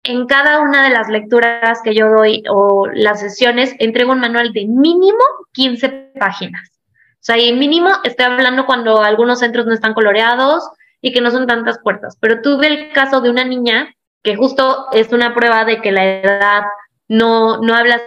[0.03, 4.53] en cada una de las lecturas que yo doy o las sesiones, entrego un manual
[4.53, 6.71] de mínimo 15 páginas.
[7.15, 10.63] O sea, y mínimo estoy hablando cuando algunos centros no están coloreados
[11.01, 12.17] y que no son tantas puertas.
[12.19, 13.93] Pero tuve el caso de una niña
[14.23, 16.63] que justo es una prueba de que la edad
[17.07, 18.01] no, no habla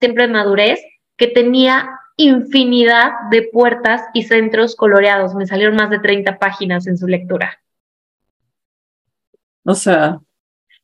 [0.00, 0.80] siempre de madurez,
[1.16, 5.34] que tenía infinidad de puertas y centros coloreados.
[5.34, 7.58] Me salieron más de 30 páginas en su lectura.
[9.64, 10.18] O sea,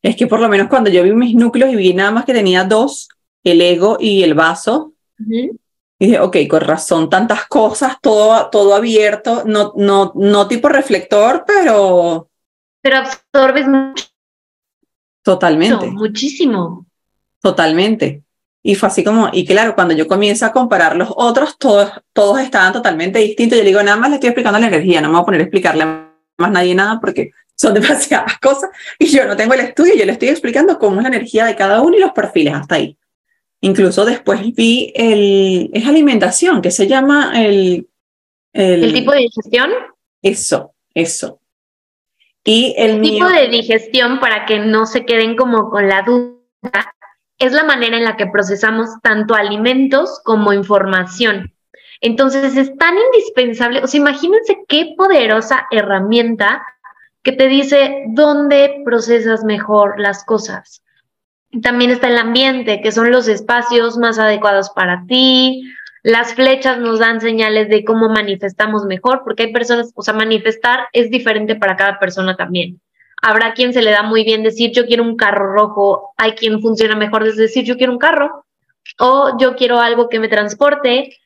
[0.02, 2.32] es que por lo menos cuando yo vi mis núcleos y vi nada más que
[2.32, 3.08] tenía dos,
[3.42, 4.92] el ego y el vaso,
[5.98, 11.44] y dije, ok, con razón, tantas cosas, todo, todo abierto, no, no, no tipo reflector,
[11.46, 12.30] pero...
[12.80, 14.04] Pero absorbes mucho.
[15.24, 15.86] Totalmente.
[15.88, 16.86] muchísimo.
[17.42, 18.22] Totalmente.
[18.62, 22.40] Y fue así como, y claro, cuando yo comienzo a comparar los otros, todos, todos
[22.40, 23.58] estaban totalmente distintos.
[23.58, 25.40] Yo le digo, nada más le estoy explicando la energía, no me voy a poner
[25.40, 29.94] a explicarle más nadie nada porque son demasiadas cosas y yo no tengo el estudio,
[29.96, 32.76] yo le estoy explicando cómo es la energía de cada uno y los perfiles hasta
[32.76, 32.96] ahí.
[33.60, 37.88] Incluso después vi el, es alimentación, que se llama el...
[38.52, 39.70] ¿El, ¿El tipo de digestión?
[40.22, 41.40] Eso, eso.
[42.44, 46.94] Y el, tipo de digestión, para que no se queden como con la duda,
[47.38, 51.52] es la manera en la que procesamos tanto alimentos como información.
[52.00, 56.64] Entonces es tan indispensable, o sea, imagínense qué poderosa herramienta
[57.22, 60.82] que te dice dónde procesas mejor las cosas.
[61.62, 65.62] También está el ambiente, que son los espacios más adecuados para ti.
[66.02, 70.88] Las flechas nos dan señales de cómo manifestamos mejor, porque hay personas, o sea, manifestar
[70.92, 72.80] es diferente para cada persona también.
[73.20, 76.60] Habrá quien se le da muy bien decir yo quiero un carro rojo, hay quien
[76.60, 78.44] funciona mejor desde decir yo quiero un carro
[78.98, 81.16] o yo quiero algo que me transporte.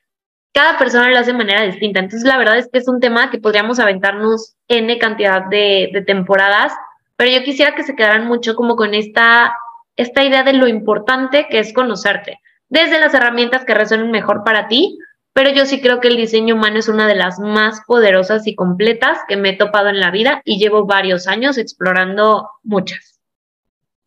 [0.52, 2.00] Cada persona lo hace de manera distinta.
[2.00, 6.02] Entonces, la verdad es que es un tema que podríamos aventarnos N cantidad de, de
[6.02, 6.72] temporadas,
[7.16, 9.54] pero yo quisiera que se quedaran mucho como con esta,
[9.96, 14.68] esta idea de lo importante que es conocerte, desde las herramientas que resuenen mejor para
[14.68, 14.98] ti,
[15.34, 18.54] pero yo sí creo que el diseño humano es una de las más poderosas y
[18.54, 23.20] completas que me he topado en la vida y llevo varios años explorando muchas.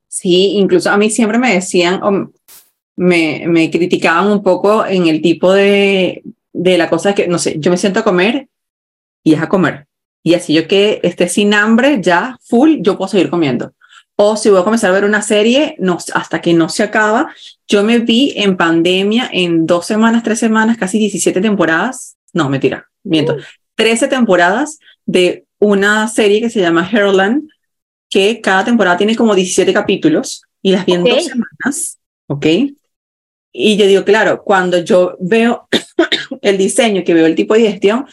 [0.08, 2.32] Sí, incluso a mí siempre me decían, o
[2.96, 6.24] me, me criticaban un poco en el tipo de,
[6.54, 8.48] de la cosa que, no sé, yo me siento a comer
[9.24, 9.88] y es a comer.
[10.24, 13.74] Y así yo que esté sin hambre, ya full, yo puedo seguir comiendo.
[14.18, 17.34] O si voy a comenzar a ver una serie, no, hasta que no se acaba.
[17.68, 22.16] Yo me vi en pandemia en dos semanas, tres semanas, casi 17 temporadas.
[22.32, 23.36] No, mentira, miento.
[23.76, 27.50] 13 temporadas de una serie que se llama Herland,
[28.10, 32.00] que cada temporada tiene como 17 capítulos y las vi en dos semanas.
[32.28, 32.46] ¿Ok?
[33.52, 35.68] Y yo digo, claro, cuando yo veo
[36.42, 38.06] el diseño, que veo el tipo de digestión,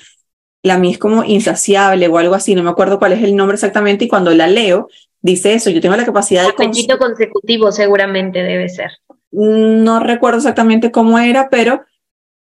[0.63, 3.57] la mía es como insaciable o algo así, no me acuerdo cuál es el nombre
[3.57, 4.89] exactamente, y cuando la leo,
[5.23, 6.51] dice eso, yo tengo la capacidad de...
[6.51, 8.91] Apetito consecutivo seguramente debe ser.
[9.31, 11.85] No recuerdo exactamente cómo era, pero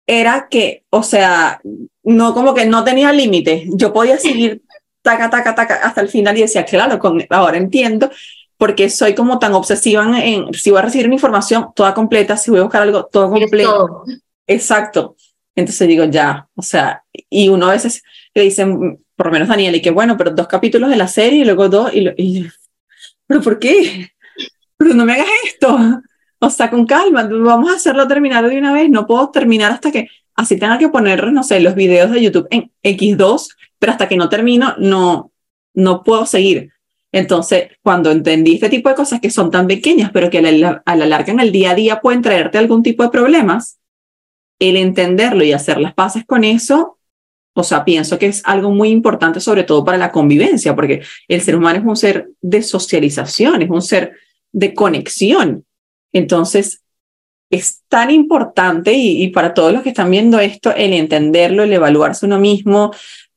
[0.08, 1.62] era que, o sea,
[2.04, 4.64] no como que no tenía límite, yo podía seguir
[5.02, 8.10] taca, taca, taca hasta el final y decía, claro, con, ahora entiendo,
[8.58, 12.52] porque soy como tan obsesiva en, si voy a recibir una información toda completa, si
[12.52, 14.04] voy a buscar algo todo completo.
[14.48, 15.16] Exacto.
[15.56, 18.04] Entonces digo, ya, o sea, y uno a veces
[18.34, 21.42] le dicen, por lo menos Daniel, y que bueno, pero dos capítulos de la serie
[21.42, 22.50] y luego dos, y, y
[23.32, 24.12] ¿pero por qué?
[24.76, 25.78] Pero no me hagas esto.
[26.40, 28.90] O sea, con calma, vamos a hacerlo terminar de una vez.
[28.90, 32.48] No puedo terminar hasta que, así tenga que poner, no sé, los videos de YouTube
[32.52, 35.32] en X2, pero hasta que no termino, no,
[35.74, 36.74] no puedo seguir.
[37.14, 41.06] Entonces, cuando entendí este tipo de cosas que son tan pequeñas, pero que a la,
[41.06, 43.80] larga en el día a día pueden traerte algún tipo de problemas,
[44.60, 46.98] el entenderlo y hacer las paces con eso,
[47.54, 51.42] o sea, pienso que es algo muy importante, sobre todo para la convivencia, porque el
[51.42, 54.14] ser humano es un ser de socialización, es un ser
[54.52, 55.66] de conexión.
[56.14, 56.82] Entonces,
[57.50, 62.26] es tan importante y, para todos los que están viendo esto, el entenderlo, el evaluarse
[62.26, 62.92] uno mismo,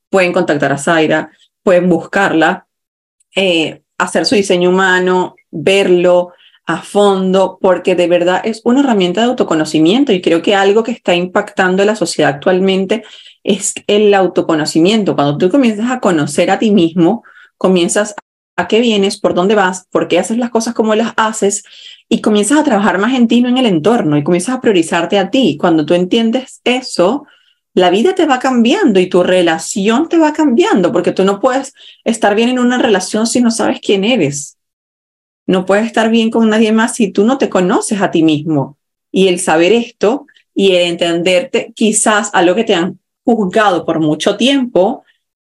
[0.08, 1.32] pueden contactar a Zaira,
[1.64, 2.68] pueden buscarla,
[3.34, 6.32] eh, hacer su diseño humano, verlo
[6.66, 10.92] a fondo, porque de verdad es una herramienta de autoconocimiento y creo que algo que
[10.92, 13.02] está impactando la sociedad actualmente
[13.44, 15.14] es el autoconocimiento.
[15.14, 17.22] Cuando tú comienzas a conocer a ti mismo,
[17.58, 18.14] comienzas
[18.56, 21.64] a qué vienes, por dónde vas, por qué haces las cosas como las haces
[22.08, 25.18] y comienzas a trabajar más en ti, no en el entorno, y comienzas a priorizarte
[25.18, 25.56] a ti.
[25.60, 27.26] Cuando tú entiendes eso,
[27.74, 31.74] la vida te va cambiando y tu relación te va cambiando, porque tú no puedes
[32.04, 34.56] estar bien en una relación si no sabes quién eres.
[35.46, 38.78] No puedes estar bien con nadie más si tú no te conoces a ti mismo.
[39.10, 44.00] Y el saber esto y el entenderte quizás a lo que te han juzgado por
[44.00, 45.04] mucho tiempo,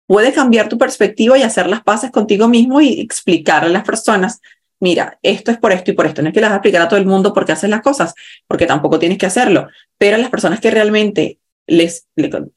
[0.08, 4.42] puede cambiar tu perspectiva y hacer las paces contigo mismo y explicarle a las personas,
[4.80, 6.22] mira, esto es por esto y por esto.
[6.22, 7.82] No es que las vas a explicar a todo el mundo por qué haces las
[7.82, 8.14] cosas,
[8.48, 9.68] porque tampoco tienes que hacerlo,
[9.98, 12.08] pero a las personas que realmente les,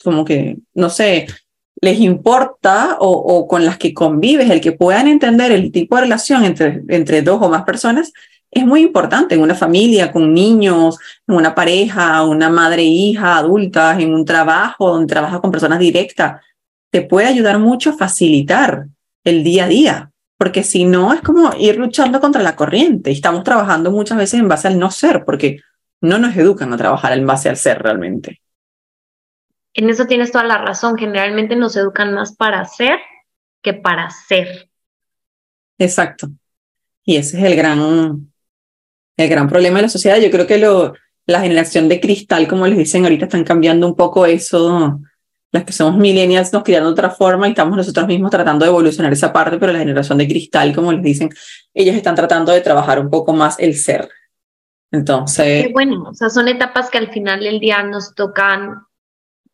[0.02, 1.26] como que, no sé,
[1.82, 6.02] les importa o, o, con las que convives, el que puedan entender el tipo de
[6.02, 8.12] relación entre, entre dos o más personas,
[8.50, 13.98] es muy importante en una familia, con niños, en una pareja, una madre, hija, adulta,
[13.98, 16.40] en un trabajo donde trabaja con personas directas
[16.90, 18.86] te puede ayudar mucho a facilitar
[19.24, 23.44] el día a día, porque si no es como ir luchando contra la corriente estamos
[23.44, 25.60] trabajando muchas veces en base al no ser, porque
[26.00, 28.40] no nos educan a trabajar en base al ser realmente.
[29.74, 32.98] En eso tienes toda la razón, generalmente nos educan más para ser
[33.62, 34.68] que para ser.
[35.78, 36.28] Exacto.
[37.04, 38.29] Y ese es el gran,
[39.20, 40.18] el gran problema de la sociedad.
[40.18, 40.94] Yo creo que lo,
[41.26, 45.00] la generación de cristal, como les dicen ahorita, están cambiando un poco eso
[45.52, 48.70] las que somos millennials nos criaron de otra forma y estamos nosotros mismos tratando de
[48.70, 51.30] evolucionar esa parte, pero la generación de cristal, como les dicen,
[51.74, 54.08] ellos están tratando de trabajar un poco más el ser.
[54.92, 55.66] Entonces...
[55.66, 58.82] Qué bueno, o sea, son etapas que al final del día nos tocan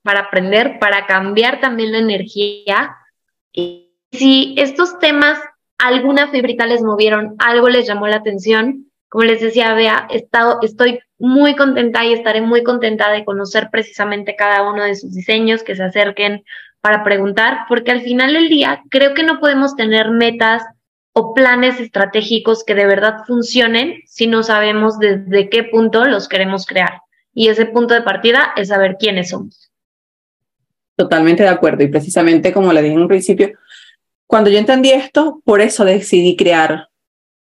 [0.02, 2.96] para aprender, para cambiar también la energía.
[3.52, 5.38] Y si estos temas,
[5.78, 10.08] alguna fibrita les movieron, algo les llamó la atención, como les decía, Bea,
[10.62, 15.62] estoy muy contenta y estaré muy contenta de conocer precisamente cada uno de sus diseños,
[15.62, 16.44] que se acerquen
[16.80, 20.62] para preguntar, porque al final del día creo que no podemos tener metas
[21.12, 26.66] o planes estratégicos que de verdad funcionen si no sabemos desde qué punto los queremos
[26.66, 27.00] crear.
[27.32, 29.70] Y ese punto de partida es saber quiénes somos.
[30.94, 31.82] Totalmente de acuerdo.
[31.84, 33.52] Y precisamente como le dije en un principio,
[34.26, 36.88] cuando yo entendí esto, por eso decidí crear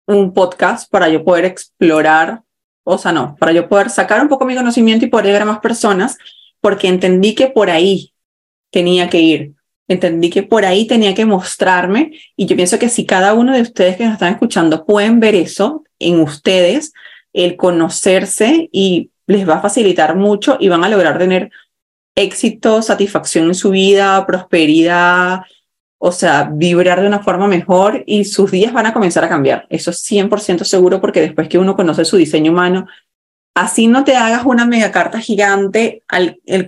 [0.07, 2.43] un podcast para yo poder explorar
[2.83, 5.45] o sea, no, para yo poder sacar un poco mi conocimiento y poder llegar a
[5.45, 6.17] más personas,
[6.59, 8.13] porque entendí que por ahí
[8.71, 9.53] tenía que ir,
[9.87, 13.61] entendí que por ahí tenía que mostrarme y yo pienso que si cada uno de
[13.61, 16.93] ustedes que nos están escuchando pueden ver eso en ustedes,
[17.31, 21.51] el conocerse y les va a facilitar mucho y van a lograr tener
[22.15, 25.41] éxito, satisfacción en su vida, prosperidad,
[26.05, 29.65] o sea, vibrar de una forma mejor y sus días van a comenzar a cambiar.
[29.69, 32.87] Eso es 100% seguro porque después que uno conoce su diseño humano,
[33.55, 36.65] así no te hagas una mega carta gigante, al, el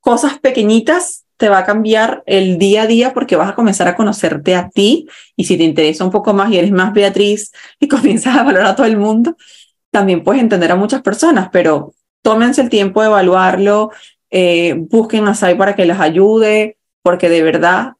[0.00, 3.94] cosas pequeñitas te va a cambiar el día a día porque vas a comenzar a
[3.94, 5.06] conocerte a ti
[5.36, 8.66] y si te interesa un poco más y eres más Beatriz y comienzas a valorar
[8.66, 9.36] a todo el mundo,
[9.92, 13.92] también puedes entender a muchas personas, pero tómense el tiempo de evaluarlo,
[14.28, 17.92] eh, busquen a Sai para que les ayude, porque de verdad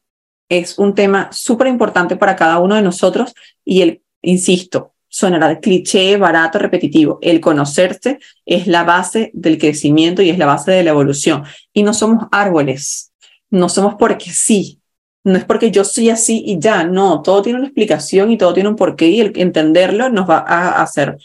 [0.49, 3.33] es un tema súper importante para cada uno de nosotros
[3.63, 7.19] y el, insisto, sonará cliché, barato, repetitivo.
[7.21, 11.43] El conocerse es la base del crecimiento y es la base de la evolución.
[11.73, 13.13] Y no somos árboles,
[13.49, 14.81] no somos porque sí,
[15.23, 18.53] no es porque yo soy así y ya, no, todo tiene una explicación y todo
[18.53, 21.17] tiene un porqué y el entenderlo nos va a hacer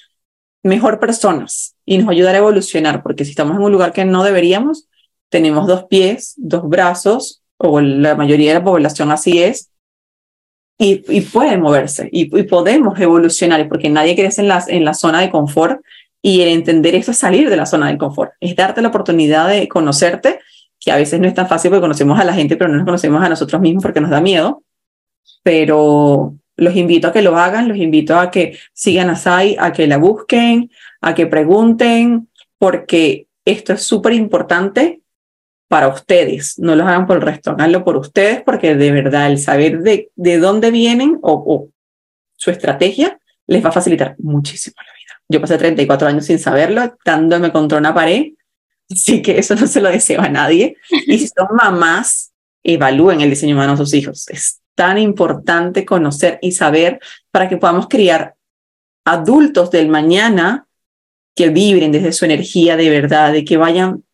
[0.63, 3.93] mejor personas y nos va a ayudar a evolucionar, porque si estamos en un lugar
[3.93, 4.89] que no deberíamos,
[5.31, 9.71] tenemos dos pies, dos brazos, o la mayoría de la población así es,
[10.79, 15.21] y, y pueden moverse y, podemos evolucionar, porque nadie crece en la, en la zona
[15.21, 15.81] de confort
[16.21, 19.49] y el entender eso es salir de la zona de confort, es darte la oportunidad
[19.49, 20.41] de conocerte,
[20.79, 22.85] que a veces no es tan fácil porque conocemos a la gente, pero no nos
[22.85, 24.63] conocemos a nosotros mismos porque nos da miedo,
[25.43, 29.73] pero los invito a que lo hagan, los invito a que sigan a Sai, a
[29.73, 32.29] que la busquen, a que pregunten,
[32.59, 35.01] porque esto es súper importante
[35.69, 39.39] para ustedes, no los hagan por el resto, háganlo por ustedes porque de verdad el
[39.39, 41.69] saber de, de dónde vienen o,
[42.39, 45.23] su estrategia les va a facilitar muchísimo la vida.
[45.29, 48.33] Yo pasé 34 años sin saberlo, dándome contra una pared,
[48.91, 50.77] así que eso no se lo deseo a nadie.
[50.91, 54.29] Y si son mamás, evalúen el diseño humano a sus hijos.
[54.29, 57.01] Es tan importante conocer y saber
[57.31, 58.35] para que podamos criar
[59.05, 60.67] adultos del mañana
[61.35, 64.05] que vibren desde su energía de verdad, de que vayan,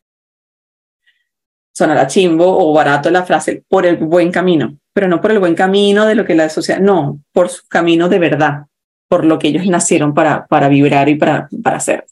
[1.72, 5.54] sonará chimbo o barato la frase, por el buen camino, pero no por el buen
[5.54, 8.66] camino de lo que la sociedad, no, por su camino de verdad,
[9.08, 12.04] por lo que ellos nacieron para, para vibrar y para, para hacer.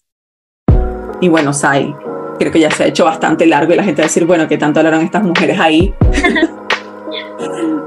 [1.20, 1.94] Y bueno, Sai,
[2.38, 4.48] creo que ya se ha hecho bastante largo y la gente va a decir, bueno,
[4.48, 5.94] ¿qué tanto hablaron estas mujeres ahí?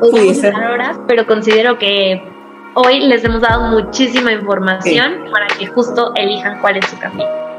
[0.02, 2.22] horas, pero considero que
[2.76, 7.53] hoy les hemos dado muchísima información para que justo elijan cuál es su camino.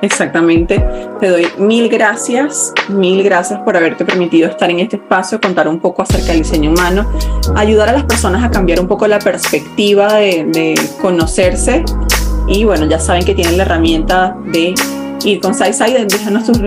[0.00, 0.84] Exactamente.
[1.18, 5.80] Te doy mil gracias, mil gracias por haberte permitido estar en este espacio, contar un
[5.80, 7.10] poco acerca del diseño humano,
[7.56, 11.84] ayudar a las personas a cambiar un poco la perspectiva de, conocerse.
[12.46, 14.74] Y bueno, ya saben que tienen la herramienta de
[15.24, 16.58] ir con SaiSai, déjanos tus,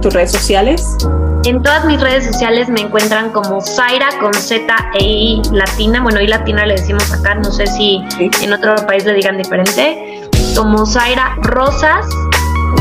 [0.00, 0.96] tus redes sociales.
[1.44, 4.66] En todas mis redes sociales me encuentran como Zaira con Z
[4.98, 6.02] e I latina.
[6.02, 8.00] Bueno, I latina le decimos acá, no sé si
[8.42, 10.28] en otro país le digan diferente.
[10.56, 12.06] Como Zaira Rosas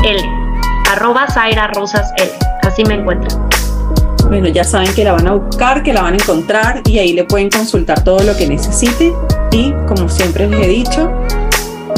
[0.03, 0.21] L.
[0.91, 2.31] Arroba Zaira Rosas L.
[2.63, 3.47] Así me encuentran.
[4.27, 7.13] Bueno, ya saben que la van a buscar, que la van a encontrar y ahí
[7.13, 9.13] le pueden consultar todo lo que necesite.
[9.51, 11.11] Y como siempre les he dicho,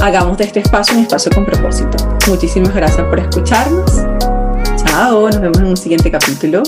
[0.02, 1.98] hagamos de este espacio un espacio con propósito.
[2.28, 3.92] Muchísimas gracias por escucharnos.
[4.86, 6.64] Chao, nos vemos en un siguiente capítulo.